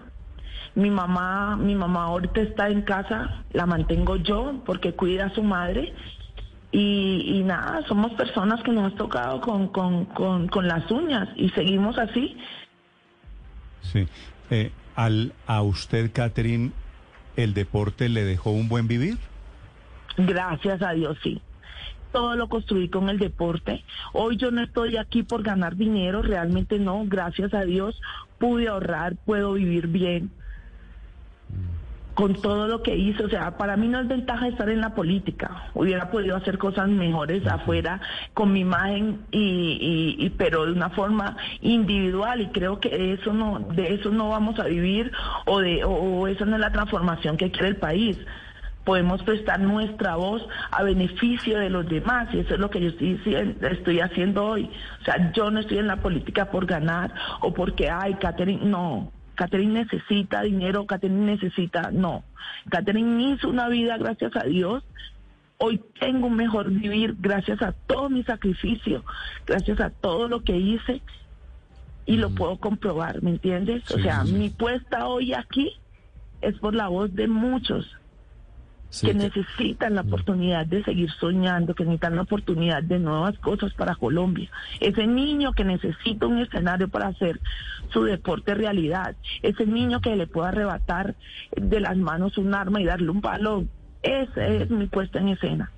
Mi 0.75 0.89
mamá, 0.89 1.55
mi 1.57 1.75
mamá 1.75 2.05
ahorita 2.05 2.41
está 2.41 2.69
en 2.69 2.83
casa, 2.83 3.43
la 3.51 3.65
mantengo 3.65 4.17
yo 4.17 4.61
porque 4.65 4.93
cuida 4.93 5.25
a 5.25 5.33
su 5.33 5.43
madre. 5.43 5.93
Y, 6.71 7.23
y 7.25 7.43
nada, 7.43 7.83
somos 7.87 8.13
personas 8.13 8.61
que 8.61 8.71
nos 8.71 8.91
has 8.91 8.97
tocado 8.97 9.41
con, 9.41 9.69
con, 9.69 10.05
con, 10.05 10.47
con 10.47 10.67
las 10.67 10.89
uñas 10.91 11.27
y 11.35 11.49
seguimos 11.49 11.97
así. 11.97 12.37
Sí. 13.81 14.07
Eh, 14.51 14.71
al, 14.95 15.33
¿A 15.47 15.63
usted, 15.63 16.11
Catherine, 16.13 16.71
el 17.35 17.55
deporte 17.55 18.07
le 18.07 18.23
dejó 18.23 18.51
un 18.51 18.69
buen 18.69 18.87
vivir? 18.87 19.17
Gracias 20.17 20.81
a 20.83 20.91
Dios, 20.91 21.17
sí. 21.23 21.41
Todo 22.11 22.35
lo 22.35 22.49
construí 22.49 22.89
con 22.89 23.09
el 23.09 23.17
deporte. 23.17 23.83
Hoy 24.13 24.37
yo 24.37 24.51
no 24.51 24.61
estoy 24.61 24.97
aquí 24.97 25.23
por 25.23 25.41
ganar 25.41 25.75
dinero, 25.75 26.21
realmente 26.21 26.77
no. 26.77 27.03
Gracias 27.07 27.53
a 27.53 27.65
Dios 27.65 27.99
pude 28.37 28.67
ahorrar, 28.67 29.15
puedo 29.25 29.53
vivir 29.53 29.87
bien 29.87 30.31
con 32.19 32.33
todo 32.41 32.67
lo 32.67 32.83
que 32.83 32.97
hice. 32.97 33.23
O 33.23 33.29
sea, 33.29 33.57
para 33.57 33.77
mí 33.77 33.87
no 33.87 34.01
es 34.01 34.07
ventaja 34.09 34.49
estar 34.49 34.69
en 34.69 34.81
la 34.81 34.93
política. 34.93 35.69
Hubiera 35.73 36.11
podido 36.11 36.35
hacer 36.35 36.57
cosas 36.57 36.89
mejores 36.89 37.47
afuera 37.47 38.01
con 38.33 38.51
mi 38.51 38.59
imagen 38.59 39.21
y, 39.31 40.17
y- 40.19 40.25
y- 40.25 40.29
pero 40.31 40.65
de 40.65 40.73
una 40.73 40.89
forma 40.89 41.37
individual 41.61 42.41
y 42.41 42.47
creo 42.47 42.81
que 42.81 43.13
eso 43.13 43.31
no 43.31 43.59
de 43.59 43.93
eso 43.93 44.09
no 44.11 44.27
vamos 44.29 44.59
a 44.59 44.65
vivir 44.65 45.13
o 45.45 45.59
de 45.61 45.85
o, 45.85 45.91
o 45.91 46.27
esa 46.27 46.43
no 46.43 46.55
es 46.55 46.61
la 46.61 46.73
transformación 46.73 47.37
que 47.37 47.51
quiere 47.51 47.69
el 47.69 47.77
país. 47.77 48.17
Podemos 48.83 49.23
prestar 49.23 49.61
nuestra 49.61 50.15
voz 50.17 50.45
a 50.71 50.83
beneficio 50.83 51.57
de 51.59 51.69
los 51.69 51.87
demás 51.87 52.27
y 52.33 52.39
eso 52.39 52.55
es 52.55 52.59
lo 52.59 52.69
que 52.69 52.81
yo 52.81 52.89
estoy, 52.89 53.21
estoy 53.71 53.99
haciendo 54.01 54.45
hoy. 54.45 54.69
O 55.01 55.05
sea, 55.05 55.31
yo 55.31 55.51
no 55.51 55.61
estoy 55.61 55.77
en 55.77 55.87
la 55.87 55.97
política 55.97 56.51
por 56.51 56.65
ganar 56.65 57.13
o 57.41 57.53
porque, 57.53 57.89
ay, 57.89 58.15
Catherine, 58.15 58.65
no. 58.65 59.11
Catherine 59.39 59.71
necesita 59.71 60.41
dinero, 60.41 60.85
Catherine 60.85 61.25
necesita, 61.25 61.91
no. 61.91 62.25
Catherine 62.69 63.23
hizo 63.23 63.47
una 63.47 63.69
vida, 63.69 63.97
gracias 63.97 64.35
a 64.35 64.43
Dios. 64.43 64.83
Hoy 65.59 65.81
tengo 65.97 66.27
un 66.27 66.35
mejor 66.35 66.69
vivir 66.69 67.15
gracias 67.17 67.61
a 67.61 67.71
todo 67.71 68.09
mi 68.09 68.21
sacrificio, 68.23 69.05
gracias 69.47 69.79
a 69.79 69.91
todo 69.91 70.27
lo 70.27 70.43
que 70.43 70.57
hice 70.57 71.01
y 72.05 72.17
lo 72.17 72.31
puedo 72.31 72.57
comprobar, 72.57 73.23
¿me 73.23 73.29
entiendes? 73.29 73.89
o 73.91 73.99
sea, 73.99 74.25
sí. 74.25 74.33
mi 74.33 74.49
puesta 74.49 75.07
hoy 75.07 75.33
aquí 75.33 75.71
es 76.41 76.57
por 76.59 76.75
la 76.75 76.89
voz 76.89 77.15
de 77.15 77.29
muchos 77.29 77.98
Sí, 78.91 79.05
que 79.05 79.13
necesitan 79.13 79.93
la 79.93 80.01
oportunidad 80.01 80.65
de 80.65 80.83
seguir 80.83 81.11
soñando, 81.19 81.75
que 81.75 81.83
necesitan 81.83 82.15
la 82.15 82.23
oportunidad 82.23 82.81
de 82.81 82.97
nuevas 82.97 83.37
cosas 83.37 83.71
para 83.73 83.93
Colombia. 83.95 84.49
Ese 84.79 85.05
niño 85.05 85.53
que 85.53 85.63
necesita 85.63 86.25
un 86.25 86.39
escenario 86.39 86.87
para 86.87 87.07
hacer 87.09 87.39
su 87.93 88.03
deporte 88.03 88.55
realidad, 88.55 89.15
ese 89.43 89.65
niño 89.67 90.01
que 90.01 90.15
le 90.15 90.25
pueda 90.25 90.49
arrebatar 90.49 91.15
de 91.55 91.79
las 91.79 91.97
manos 91.97 92.37
un 92.39 92.53
arma 92.55 92.81
y 92.81 92.85
darle 92.85 93.09
un 93.11 93.21
palo, 93.21 93.65
esa 94.01 94.47
es 94.47 94.69
mi 94.71 94.87
puesta 94.87 95.19
en 95.19 95.29
escena. 95.29 95.71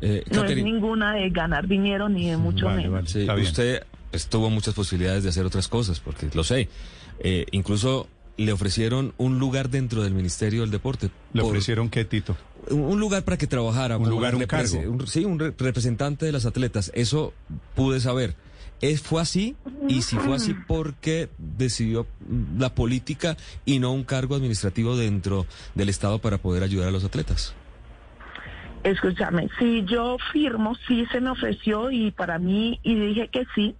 Eh, 0.00 0.24
No 0.32 0.44
es 0.44 0.62
ninguna 0.62 1.12
de 1.14 1.30
ganar 1.30 1.68
dinero 1.68 2.08
ni 2.08 2.28
de 2.30 2.36
mucho 2.36 2.66
Vale, 2.66 2.78
menos. 2.78 2.92
vale. 2.92 3.06
sí, 3.08 3.20
Está 3.20 3.34
bien. 3.34 3.46
usted 3.46 3.82
pues, 4.10 4.28
tuvo 4.28 4.50
muchas 4.50 4.74
posibilidades 4.74 5.22
de 5.22 5.28
hacer 5.28 5.44
otras 5.44 5.68
cosas, 5.68 6.00
porque 6.00 6.28
lo 6.34 6.42
sé. 6.44 6.68
Eh, 7.20 7.46
incluso 7.52 8.08
le 8.36 8.52
ofrecieron 8.52 9.12
un 9.18 9.40
lugar 9.40 9.68
dentro 9.68 10.04
del 10.04 10.14
Ministerio 10.14 10.60
del 10.60 10.70
Deporte. 10.70 11.10
¿Le 11.32 11.42
por- 11.42 11.50
ofrecieron 11.50 11.90
qué, 11.90 12.04
Tito? 12.04 12.36
Un, 12.70 12.98
lugar 13.00 13.24
para 13.24 13.36
que 13.36 13.46
trabajara. 13.46 13.96
Un 13.98 14.08
lugar, 14.10 14.34
un 14.34 14.44
cargo. 14.46 14.78
un- 14.80 15.06
sí, 15.06 15.24
un 15.24 15.38
re- 15.38 15.54
representante 15.58 16.26
de 16.26 16.32
las 16.32 16.46
atletas. 16.46 16.90
Eso 16.94 17.32
pude 17.74 18.00
saber. 18.00 18.34
¿Es, 18.80 19.02
¿Fue 19.02 19.20
así? 19.20 19.56
Y 19.88 20.02
si 20.02 20.16
fue 20.18 20.36
así, 20.36 20.54
¿por 20.54 20.94
qué 20.94 21.28
decidió 21.38 22.06
la 22.56 22.72
política 22.74 23.36
y 23.64 23.80
no 23.80 23.92
un 23.92 24.04
cargo 24.04 24.36
administrativo 24.36 24.96
dentro 24.96 25.46
del 25.74 25.88
Estado 25.88 26.20
para 26.20 26.38
poder 26.38 26.62
ayudar 26.62 26.88
a 26.88 26.90
los 26.92 27.02
atletas? 27.04 27.54
Escúchame, 28.84 29.48
si 29.58 29.84
yo 29.84 30.16
firmo, 30.32 30.76
sí 30.86 31.04
se 31.10 31.20
me 31.20 31.30
ofreció 31.30 31.90
y 31.90 32.12
para 32.12 32.38
mí, 32.38 32.78
y 32.84 32.94
dije 32.94 33.28
que 33.28 33.44
sí, 33.54 33.74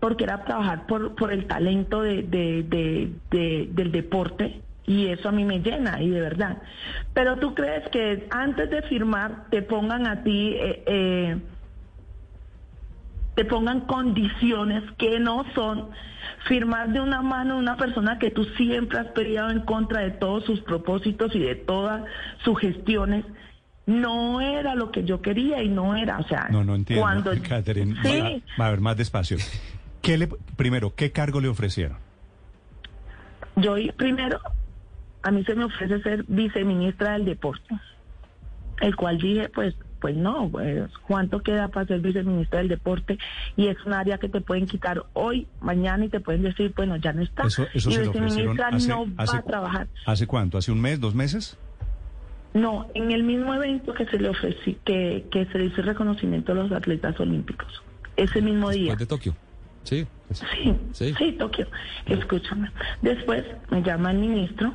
porque 0.00 0.24
era 0.24 0.42
trabajar 0.44 0.86
por, 0.86 1.14
por 1.14 1.32
el 1.32 1.46
talento 1.46 2.00
de, 2.02 2.22
de- 2.22 2.62
de- 2.62 3.12
de- 3.30 3.68
del 3.72 3.92
deporte 3.92 4.62
y 4.86 5.06
eso 5.08 5.28
a 5.28 5.32
mí 5.32 5.44
me 5.44 5.60
llena 5.60 6.00
y 6.02 6.10
de 6.10 6.20
verdad. 6.20 6.58
Pero 7.12 7.36
tú 7.36 7.54
crees 7.54 7.88
que 7.90 8.26
antes 8.30 8.70
de 8.70 8.82
firmar 8.82 9.48
te 9.50 9.62
pongan 9.62 10.06
a 10.06 10.22
ti, 10.22 10.54
eh, 10.54 10.82
eh, 10.86 11.38
te 13.34 13.44
pongan 13.44 13.82
condiciones 13.82 14.82
que 14.98 15.18
no 15.18 15.44
son 15.54 15.90
firmar 16.46 16.92
de 16.92 17.00
una 17.00 17.22
mano 17.22 17.56
una 17.58 17.76
persona 17.76 18.18
que 18.18 18.30
tú 18.30 18.44
siempre 18.56 18.98
has 18.98 19.06
peleado 19.08 19.50
en 19.50 19.60
contra 19.60 20.00
de 20.02 20.10
todos 20.10 20.44
sus 20.44 20.60
propósitos 20.60 21.34
y 21.34 21.38
de 21.40 21.54
todas 21.54 22.04
sus 22.44 22.58
gestiones. 22.58 23.24
No 23.86 24.40
era 24.40 24.74
lo 24.74 24.90
que 24.90 25.04
yo 25.04 25.20
quería 25.20 25.62
y 25.62 25.68
no 25.68 25.94
era, 25.94 26.18
o 26.18 26.26
sea, 26.26 26.48
No, 26.50 26.64
no 26.64 26.74
entiendo. 26.74 27.02
cuando 27.02 27.32
Catherine, 27.48 27.94
sí, 28.02 28.42
va, 28.58 28.64
va 28.64 28.66
a 28.68 28.70
ver 28.70 28.80
más 28.80 28.96
despacio. 28.96 29.36
¿Qué 30.00 30.16
le, 30.16 30.28
primero, 30.56 30.94
¿qué 30.94 31.10
cargo 31.12 31.40
le 31.40 31.48
ofrecieron? 31.48 31.98
yo 33.56 33.76
primero 33.96 34.40
a 35.24 35.30
mí 35.32 35.42
se 35.44 35.54
me 35.56 35.64
ofrece 35.64 36.00
ser 36.02 36.24
viceministra 36.28 37.14
del 37.14 37.24
deporte, 37.24 37.74
el 38.80 38.94
cual 38.94 39.18
dije, 39.18 39.48
pues 39.48 39.74
pues 40.00 40.14
no, 40.16 40.50
pues, 40.50 40.90
¿cuánto 41.08 41.40
queda 41.40 41.68
para 41.68 41.86
ser 41.86 42.00
viceministra 42.00 42.58
del 42.58 42.68
deporte? 42.68 43.16
Y 43.56 43.68
es 43.68 43.82
un 43.86 43.94
área 43.94 44.18
que 44.18 44.28
te 44.28 44.42
pueden 44.42 44.66
quitar 44.66 45.02
hoy, 45.14 45.46
mañana 45.62 46.04
y 46.04 46.10
te 46.10 46.20
pueden 46.20 46.42
decir, 46.42 46.74
bueno, 46.76 46.96
ya 46.96 47.14
no 47.14 47.22
está. 47.22 47.44
Eso, 47.46 47.66
eso 47.72 47.88
y 47.88 47.94
se 47.94 48.04
lo 48.04 48.10
ofrecieron 48.10 48.54
viceministra 48.54 48.68
hace, 48.68 48.88
no 48.88 49.06
hace- 49.16 49.32
va 49.32 49.38
a 49.38 49.42
trabajar. 49.44 49.86
¿Hace 50.04 50.26
cuánto? 50.26 50.58
¿Hace 50.58 50.72
un 50.72 50.80
mes, 50.82 51.00
dos 51.00 51.14
meses? 51.14 51.56
No, 52.52 52.86
en 52.94 53.12
el 53.12 53.22
mismo 53.24 53.54
evento 53.54 53.94
que 53.94 54.04
se 54.04 54.18
le 54.18 54.28
ofrecí, 54.28 54.76
que, 54.84 55.24
que 55.32 55.46
se 55.46 55.58
le 55.58 55.64
hizo 55.66 55.80
el 55.80 55.86
reconocimiento 55.86 56.52
a 56.52 56.54
los 56.54 56.70
atletas 56.72 57.18
olímpicos. 57.18 57.82
Ese 58.16 58.42
mismo 58.42 58.68
día. 58.70 58.94
De 58.96 59.06
Tokio. 59.06 59.34
Sí. 59.84 60.06
pues, 60.28 60.40
Sí, 60.54 60.76
Sí. 60.92 61.14
sí, 61.16 61.32
Tokio. 61.32 61.66
Escúchame. 62.04 62.70
Después 63.00 63.42
me 63.70 63.82
llama 63.82 64.10
el 64.10 64.18
ministro, 64.18 64.74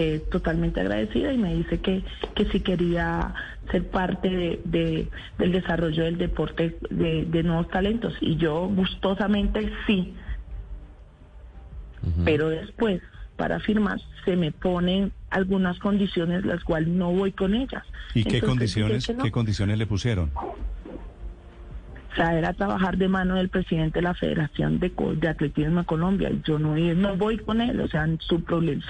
que 0.00 0.14
es 0.14 0.30
totalmente 0.30 0.80
agradecida, 0.80 1.30
y 1.30 1.36
me 1.36 1.54
dice 1.54 1.78
que, 1.80 2.02
que 2.34 2.46
si 2.46 2.60
quería 2.60 3.34
ser 3.70 3.86
parte 3.90 4.30
de, 4.30 4.60
de- 4.64 5.08
del 5.38 5.52
desarrollo 5.52 6.04
del 6.04 6.16
deporte 6.16 6.78
de, 6.88 7.26
de 7.26 7.42
nuevos 7.42 7.68
talentos. 7.68 8.14
Y 8.22 8.36
yo 8.36 8.66
gustosamente 8.68 9.70
sí. 9.86 10.14
Pero 12.24 12.48
después, 12.48 13.02
para 13.36 13.60
firmar, 13.60 14.00
se 14.24 14.36
me 14.36 14.52
ponen 14.52 15.12
algunas 15.28 15.78
condiciones 15.78 16.46
las 16.46 16.64
cuales 16.64 16.88
no 16.88 17.12
voy 17.12 17.32
con 17.32 17.52
ellas. 17.54 17.82
¿Y 18.14 18.24
qué 18.24 18.40
condiciones, 18.40 19.00
dije 19.02 19.12
que 19.12 19.18
no. 19.18 19.24
qué 19.24 19.30
condiciones 19.30 19.76
le 19.78 19.86
pusieron? 19.86 20.30
O 20.34 22.14
sea, 22.16 22.36
era 22.38 22.54
trabajar 22.54 22.96
de 22.96 23.06
mano 23.08 23.34
del 23.36 23.50
presidente 23.50 23.98
de 23.98 24.02
la 24.02 24.14
Federación 24.14 24.80
de, 24.80 24.90
de 25.18 25.28
Atletismo 25.28 25.80
de 25.80 25.86
Colombia. 25.86 26.30
Y 26.30 26.40
yo 26.44 26.58
no, 26.58 26.74
no 26.74 27.16
voy 27.16 27.36
con 27.38 27.60
él. 27.60 27.78
O 27.80 27.88
sea, 27.88 28.08
su 28.20 28.42
problema, 28.42 28.82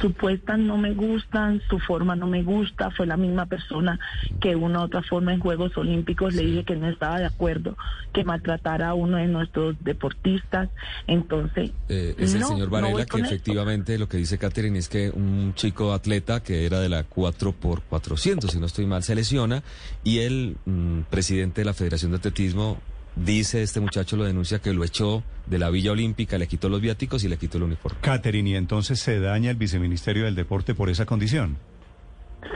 su 0.00 0.08
supuestas 0.08 0.58
no 0.58 0.76
me 0.76 0.92
gustan, 0.94 1.60
su 1.68 1.78
forma 1.78 2.16
no 2.16 2.26
me 2.26 2.42
gusta. 2.42 2.90
Fue 2.90 3.06
la 3.06 3.16
misma 3.16 3.46
persona 3.46 3.98
que 4.40 4.56
una 4.56 4.80
u 4.80 4.82
otra 4.84 5.02
forma 5.02 5.32
en 5.32 5.40
Juegos 5.40 5.76
Olímpicos 5.76 6.34
le 6.34 6.42
dije 6.44 6.64
que 6.64 6.76
no 6.76 6.88
estaba 6.88 7.18
de 7.18 7.26
acuerdo 7.26 7.76
que 8.12 8.24
maltratara 8.24 8.88
a 8.88 8.94
uno 8.94 9.18
de 9.18 9.26
nuestros 9.26 9.76
deportistas. 9.84 10.68
Entonces, 11.06 11.70
Eh, 11.88 12.14
es 12.18 12.34
el 12.34 12.40
no, 12.40 12.48
señor 12.48 12.66
no 12.68 12.72
Varela 12.72 12.96
que 13.06 13.18
esto. 13.18 13.18
efectivamente 13.18 13.98
lo 13.98 14.08
que 14.08 14.16
dice 14.16 14.38
Catherine 14.38 14.78
es 14.78 14.88
que 14.88 15.10
un 15.10 15.54
chico 15.54 15.92
atleta 15.92 16.42
que 16.42 16.66
era 16.66 16.80
de 16.80 16.88
la 16.88 17.04
4x400, 17.08 18.48
si 18.50 18.58
no 18.58 18.66
estoy 18.66 18.86
mal, 18.86 19.02
se 19.02 19.14
lesiona 19.14 19.62
y 20.04 20.18
el 20.20 20.56
mm, 20.64 21.00
presidente 21.10 21.60
de 21.60 21.64
la 21.66 21.74
Federación 21.74 22.10
de 22.12 22.18
Atletismo 22.18 22.78
dice, 23.16 23.62
este 23.62 23.80
muchacho 23.80 24.16
lo 24.16 24.24
denuncia 24.24 24.58
que 24.60 24.72
lo 24.72 24.84
echó 24.84 25.22
de 25.46 25.58
la 25.58 25.70
Villa 25.70 25.92
Olímpica, 25.92 26.38
le 26.38 26.46
quitó 26.46 26.68
los 26.68 26.80
viáticos 26.80 27.24
y 27.24 27.28
le 27.28 27.36
quitó 27.36 27.58
el 27.58 27.64
uniforme. 27.64 27.98
Catherine, 28.00 28.50
y 28.50 28.54
entonces 28.56 29.00
se 29.00 29.20
daña 29.20 29.50
el 29.50 29.56
viceministerio 29.56 30.24
del 30.24 30.34
deporte 30.34 30.74
por 30.74 30.88
esa 30.90 31.06
condición. 31.06 31.56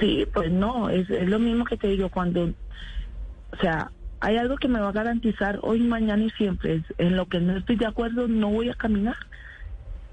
Sí, 0.01 0.25
pues 0.33 0.51
no, 0.51 0.88
es, 0.88 1.09
es 1.11 1.29
lo 1.29 1.38
mismo 1.38 1.64
que 1.64 1.77
te 1.77 1.88
digo 1.88 2.09
cuando, 2.09 2.45
o 2.45 3.57
sea, 3.61 3.90
hay 4.21 4.37
algo 4.38 4.57
que 4.57 4.69
me 4.69 4.81
va 4.81 4.88
a 4.88 4.93
garantizar 4.93 5.59
hoy, 5.62 5.81
mañana 5.81 6.25
y 6.25 6.31
siempre. 6.31 6.77
es- 6.77 6.95
en 6.99 7.17
lo 7.17 7.27
que 7.27 7.40
no 7.40 7.57
estoy 7.59 7.77
de 7.77 7.87
acuerdo 7.87 8.27
no 8.29 8.49
voy 8.51 8.71
a 8.71 8.75
caminar. 8.75 9.17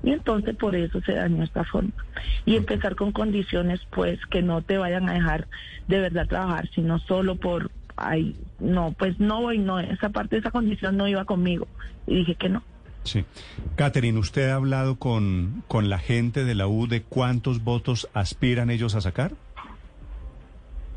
Y 0.04 0.10
entonces 0.12 0.56
por 0.56 0.75
eso 0.75 0.99
se 1.01 1.13
dañó 1.13 1.43
esta 1.43 1.63
forma. 1.63 1.91
Y 2.45 2.56
empezar 2.56 2.95
con 2.95 3.12
condiciones 3.12 3.80
pues 3.91 4.19
que 4.32 4.41
no 4.41 4.63
te 4.63 4.77
vayan 4.80 5.08
a 5.08 5.13
dejar 5.13 5.47
de 5.88 5.99
verdad 5.99 6.27
trabajar, 6.27 6.67
sino 6.73 6.97
solo 6.99 7.36
por, 7.36 7.69
ay, 7.95 8.36
no, 8.60 8.93
pues 8.97 9.19
no 9.19 9.41
voy, 9.41 9.58
no, 9.58 9.80
esa 9.80 10.10
parte 10.10 10.38
esa 10.38 10.51
condición 10.51 10.97
no 10.97 11.08
iba 11.08 11.25
conmigo. 11.25 11.67
Y 12.08 12.15
dije 12.15 12.36
que 12.36 12.49
no. 12.49 12.63
Sí. 13.04 13.25
Catherine, 13.75 14.19
¿usted 14.19 14.49
ha 14.49 14.56
hablado 14.56 14.97
con, 14.97 15.63
con 15.67 15.89
la 15.89 15.97
gente 15.97 16.43
de 16.43 16.56
la 16.56 16.67
U 16.67 16.88
de 16.88 17.01
cuántos 17.01 17.63
votos 17.63 18.10
aspiran 18.13 18.69
ellos 18.69 18.95
a 18.95 19.01
sacar? 19.01 19.34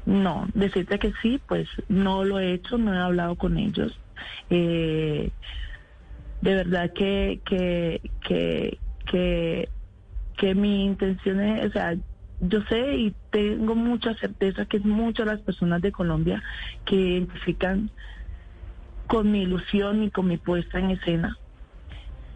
No, 0.06 0.46
decirte 0.52 0.98
que 0.98 1.12
sí, 1.22 1.40
pues 1.48 1.66
no 1.88 2.24
lo 2.24 2.38
he 2.38 2.52
hecho, 2.52 2.76
no 2.76 2.94
he 2.94 2.98
hablado 2.98 3.36
con 3.36 3.56
ellos. 3.56 3.98
Eh, 4.50 5.30
de 6.42 6.54
verdad 6.54 6.92
que, 6.92 7.40
que, 7.46 8.02
que, 8.26 8.78
que, 9.10 9.68
que 10.36 10.54
mi 10.54 10.84
intención 10.84 11.40
es, 11.40 11.68
o 11.68 11.72
sea, 11.72 11.96
yo 12.40 12.62
sé 12.62 12.96
y 12.96 13.14
tengo 13.30 13.74
mucha 13.74 14.14
certeza 14.14 14.66
que 14.66 14.78
es 14.78 14.84
muchas 14.84 15.26
las 15.26 15.40
personas 15.40 15.80
de 15.82 15.92
Colombia 15.92 16.42
que 16.84 16.96
identifican 16.96 17.90
con 19.06 19.30
mi 19.30 19.42
ilusión 19.42 20.02
y 20.02 20.10
con 20.10 20.26
mi 20.26 20.36
puesta 20.36 20.78
en 20.78 20.90
escena 20.90 21.38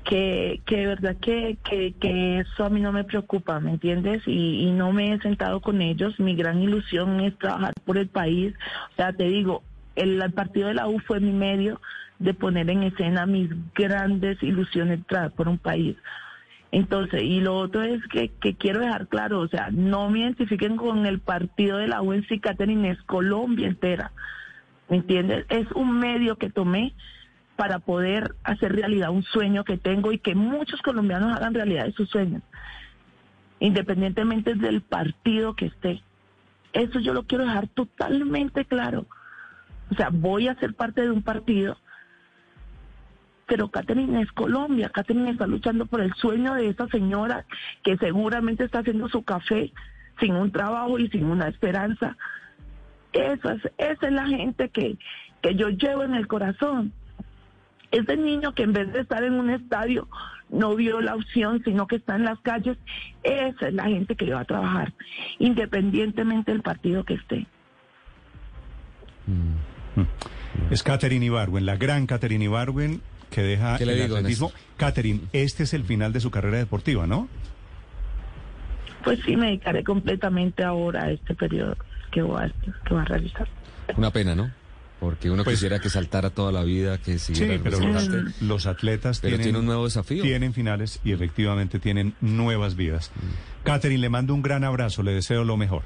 que, 0.09 0.63
que 0.65 0.77
de 0.79 0.87
verdad 0.87 1.17
que, 1.21 1.59
que, 1.63 1.93
que 2.01 2.41
eso 2.41 2.65
a 2.65 2.71
mí 2.71 2.81
no 2.81 2.93
me 2.93 3.05
preocupa, 3.05 3.61
¿me 3.61 3.73
entiendes? 3.73 4.23
Y, 4.27 4.67
y 4.67 4.71
no 4.71 4.91
me 4.91 5.13
he 5.13 5.19
sentado 5.21 5.61
con 5.61 5.83
ellos. 5.83 6.19
Mi 6.19 6.35
gran 6.35 6.63
ilusión 6.63 7.21
es 7.21 7.37
trabajar 7.37 7.75
por 7.85 7.99
el 7.99 8.09
país. 8.09 8.55
O 8.93 8.97
sea, 8.97 9.13
te 9.13 9.25
digo, 9.25 9.63
el, 9.97 10.19
partido 10.33 10.69
de 10.69 10.75
la 10.75 10.89
U 10.89 10.99
fue 11.01 11.21
mi 11.21 11.33
medio 11.33 11.81
de 12.19 12.33
poner 12.33 12.71
en 12.71 12.85
escena 12.85 13.27
mis 13.27 13.51
grandes 13.75 14.43
ilusiones 14.43 15.01
por 15.37 15.47
un 15.47 15.59
país. 15.59 15.97
Entonces, 16.71 17.23
y 17.23 17.41
lo 17.41 17.57
otro 17.57 17.83
es 17.83 18.03
que, 18.09 18.29
que 18.29 18.55
quiero 18.55 18.81
dejar 18.81 19.09
claro, 19.09 19.41
o 19.41 19.49
sea, 19.49 19.71
no 19.73 20.11
me 20.11 20.21
identifiquen 20.21 20.77
con 20.77 21.07
el 21.07 21.19
partido 21.19 21.79
de 21.79 21.89
la 21.89 22.03
U 22.03 22.13
en 22.13 22.27
sí, 22.29 22.41
Catherine, 22.41 22.91
es 22.91 23.01
Colombia 23.03 23.67
entera. 23.67 24.13
¿Me 24.89 24.99
entiendes? 24.99 25.47
Es 25.49 25.71
un 25.73 25.99
medio 25.99 26.37
que 26.37 26.51
tomé 26.51 26.95
para 27.57 27.79
poder 27.79 28.35
hacer 28.45 28.73
realidad 28.73 29.11
un 29.11 29.25
sueño 29.25 29.65
que 29.65 29.79
tengo 29.79 30.13
y 30.13 30.19
que 30.19 30.35
muchos 30.35 30.81
colombianos 30.83 31.37
hagan 31.37 31.55
realidad 31.55 31.87
de 31.87 31.93
sus 31.93 32.09
sueños, 32.09 32.43
independientemente 33.59 34.55
del 34.55 34.81
partido 34.83 35.55
que 35.55 35.67
esté. 35.67 36.03
Eso 36.73 37.01
yo 37.01 37.15
lo 37.15 37.25
quiero 37.25 37.45
dejar 37.45 37.67
totalmente 37.69 38.65
claro. 38.65 39.07
O 39.91 39.95
sea, 39.95 40.11
voy 40.13 40.49
a 40.49 40.55
ser 40.57 40.75
parte 40.75 41.03
de 41.03 41.11
un 41.11 41.23
partido, 41.23 41.77
pero 43.49 43.71
Catherine 43.71 44.21
es 44.21 44.31
Colombia. 44.33 44.91
Catherine 44.91 45.31
está 45.31 45.47
luchando 45.47 45.87
por 45.87 46.03
el 46.03 46.13
sueño 46.15 46.55
de 46.55 46.69
esa 46.69 46.87
señora 46.89 47.47
que 47.83 47.97
seguramente 47.97 48.65
está 48.65 48.81
haciendo 48.81 49.09
su 49.09 49.23
café 49.23 49.73
sin 50.21 50.35
un 50.35 50.53
trabajo 50.53 50.99
y 50.99 51.09
sin 51.09 51.25
una 51.25 51.49
esperanza. 51.49 52.17
Esa 53.13 53.55
es, 53.55 53.63
esa 53.79 54.07
es 54.07 54.13
la 54.13 54.27
gente 54.27 54.69
que, 54.69 54.99
que 55.41 55.55
yo 55.55 55.71
llevo 55.71 56.03
en 56.03 56.15
el 56.15 56.29
corazón. 56.29 56.93
Ese 57.91 58.19
niño 58.19 58.53
que 58.53 58.65
en 58.65 58.75
vez 58.75 58.93
de 58.93 59.01
estar 59.01 59.25
en 59.25 59.33
un 59.33 59.49
estadio 59.49 60.07
no 60.51 60.77
vio 60.77 61.01
la 61.01 61.15
opción, 61.15 61.63
sino 61.65 61.87
que 61.87 61.97
está 61.97 62.17
en 62.17 62.25
las 62.25 62.39
calles, 62.41 62.77
esa 63.23 63.69
es 63.69 63.75
la 63.75 63.85
gente 63.85 64.15
que 64.15 64.31
va 64.31 64.41
a 64.41 64.45
trabajar, 64.45 64.93
independientemente 65.39 66.53
del 66.53 66.61
partido 66.61 67.05
que 67.05 67.15
esté. 67.15 67.47
Es 70.71 70.83
Catherine 70.83 71.25
Ibarwen, 71.25 71.65
la 71.65 71.77
gran 71.77 72.07
Catherine 72.07 72.45
Ibarwen 72.45 73.01
que 73.31 73.43
deja 73.43 73.77
¿Qué 73.79 73.87
le 73.87 73.93
el 73.95 74.03
digo, 74.03 74.17
atletismo. 74.17 74.53
Catherine, 74.77 75.21
este 75.33 75.63
es 75.65 75.75
el 75.75 75.85
final 75.85 76.13
de 76.13 76.21
su 76.21 76.31
carrera 76.31 76.59
deportiva, 76.59 77.07
¿no? 77.07 77.29
Pues 79.05 79.21
sí, 79.25 79.37
me 79.37 79.47
dedicaré 79.47 79.85
completamente 79.85 80.65
ahora 80.65 81.05
a 81.05 81.11
este 81.11 81.35
periodo 81.35 81.77
que 82.11 82.23
voy 82.23 82.43
a, 82.43 82.49
que 82.49 82.95
voy 82.95 83.01
a 83.03 83.05
realizar. 83.05 83.49
Una 83.97 84.11
pena, 84.11 84.35
¿no? 84.35 84.51
Porque 85.01 85.31
uno 85.31 85.45
Pues- 85.45 85.57
quisiera 85.59 85.79
que 85.79 85.89
saltara 85.91 86.31
toda 86.31 86.51
la 86.51 86.65
vida, 86.65 86.99
que 86.99 87.19
siguiera 87.19 87.49
Sí, 87.49 87.55
el 87.55 87.61
pero 87.63 87.79
los, 87.79 88.43
los 88.43 88.67
atletas 88.67 89.21
Pero 89.21 89.31
tienen, 89.37 89.45
tiene 89.45 89.59
un 89.61 89.67
nuevo 89.67 89.85
desafío. 89.85 90.23
tienen 90.25 90.53
finales 90.53 91.01
y 91.05 91.13
efectivamente 91.13 91.79
tienen 91.79 92.15
nuevas 92.21 92.75
vidas. 92.75 93.13
Catherine, 93.63 94.01
le 94.01 94.09
mando 94.09 94.35
un 94.35 94.43
gran 94.43 94.65
abrazo, 94.65 95.05
le 95.05 95.13
deseo 95.13 95.45
lo 95.45 95.57
mejor. 95.57 95.83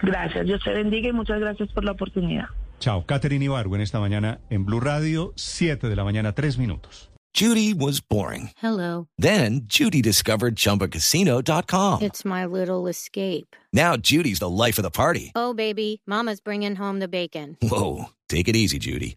Gracias, 0.00 0.46
Dios 0.46 0.62
te 0.64 0.72
bendiga 0.72 1.10
y 1.10 1.12
muchas 1.12 1.38
gracias 1.40 1.68
por 1.72 1.84
la 1.84 1.92
oportunidad. 1.92 2.46
Chao. 2.82 3.04
Catherine 3.06 3.44
Ibarwen 3.44 3.80
esta 3.80 4.00
mañana 4.00 4.40
en 4.50 4.64
Blue 4.64 4.80
Radio, 4.80 5.32
7 5.36 5.88
de 5.88 5.94
la 5.94 6.02
mañana, 6.02 6.34
3 6.34 6.58
minutos. 6.58 7.08
Judy 7.32 7.72
was 7.72 8.00
boring. 8.00 8.50
Hello. 8.56 9.06
Then 9.16 9.62
Judy 9.66 10.02
discovered 10.02 10.56
ChumbaCasino.com. 10.56 12.02
It's 12.02 12.24
my 12.24 12.44
little 12.44 12.88
escape. 12.88 13.56
Now 13.72 13.96
Judy's 13.96 14.40
the 14.40 14.50
life 14.50 14.78
of 14.78 14.82
the 14.82 14.90
party. 14.90 15.30
Oh, 15.34 15.54
baby, 15.54 16.02
Mama's 16.06 16.40
bringing 16.40 16.74
home 16.76 16.98
the 16.98 17.08
bacon. 17.08 17.56
Whoa, 17.62 18.10
take 18.28 18.48
it 18.48 18.56
easy, 18.56 18.78
Judy. 18.78 19.16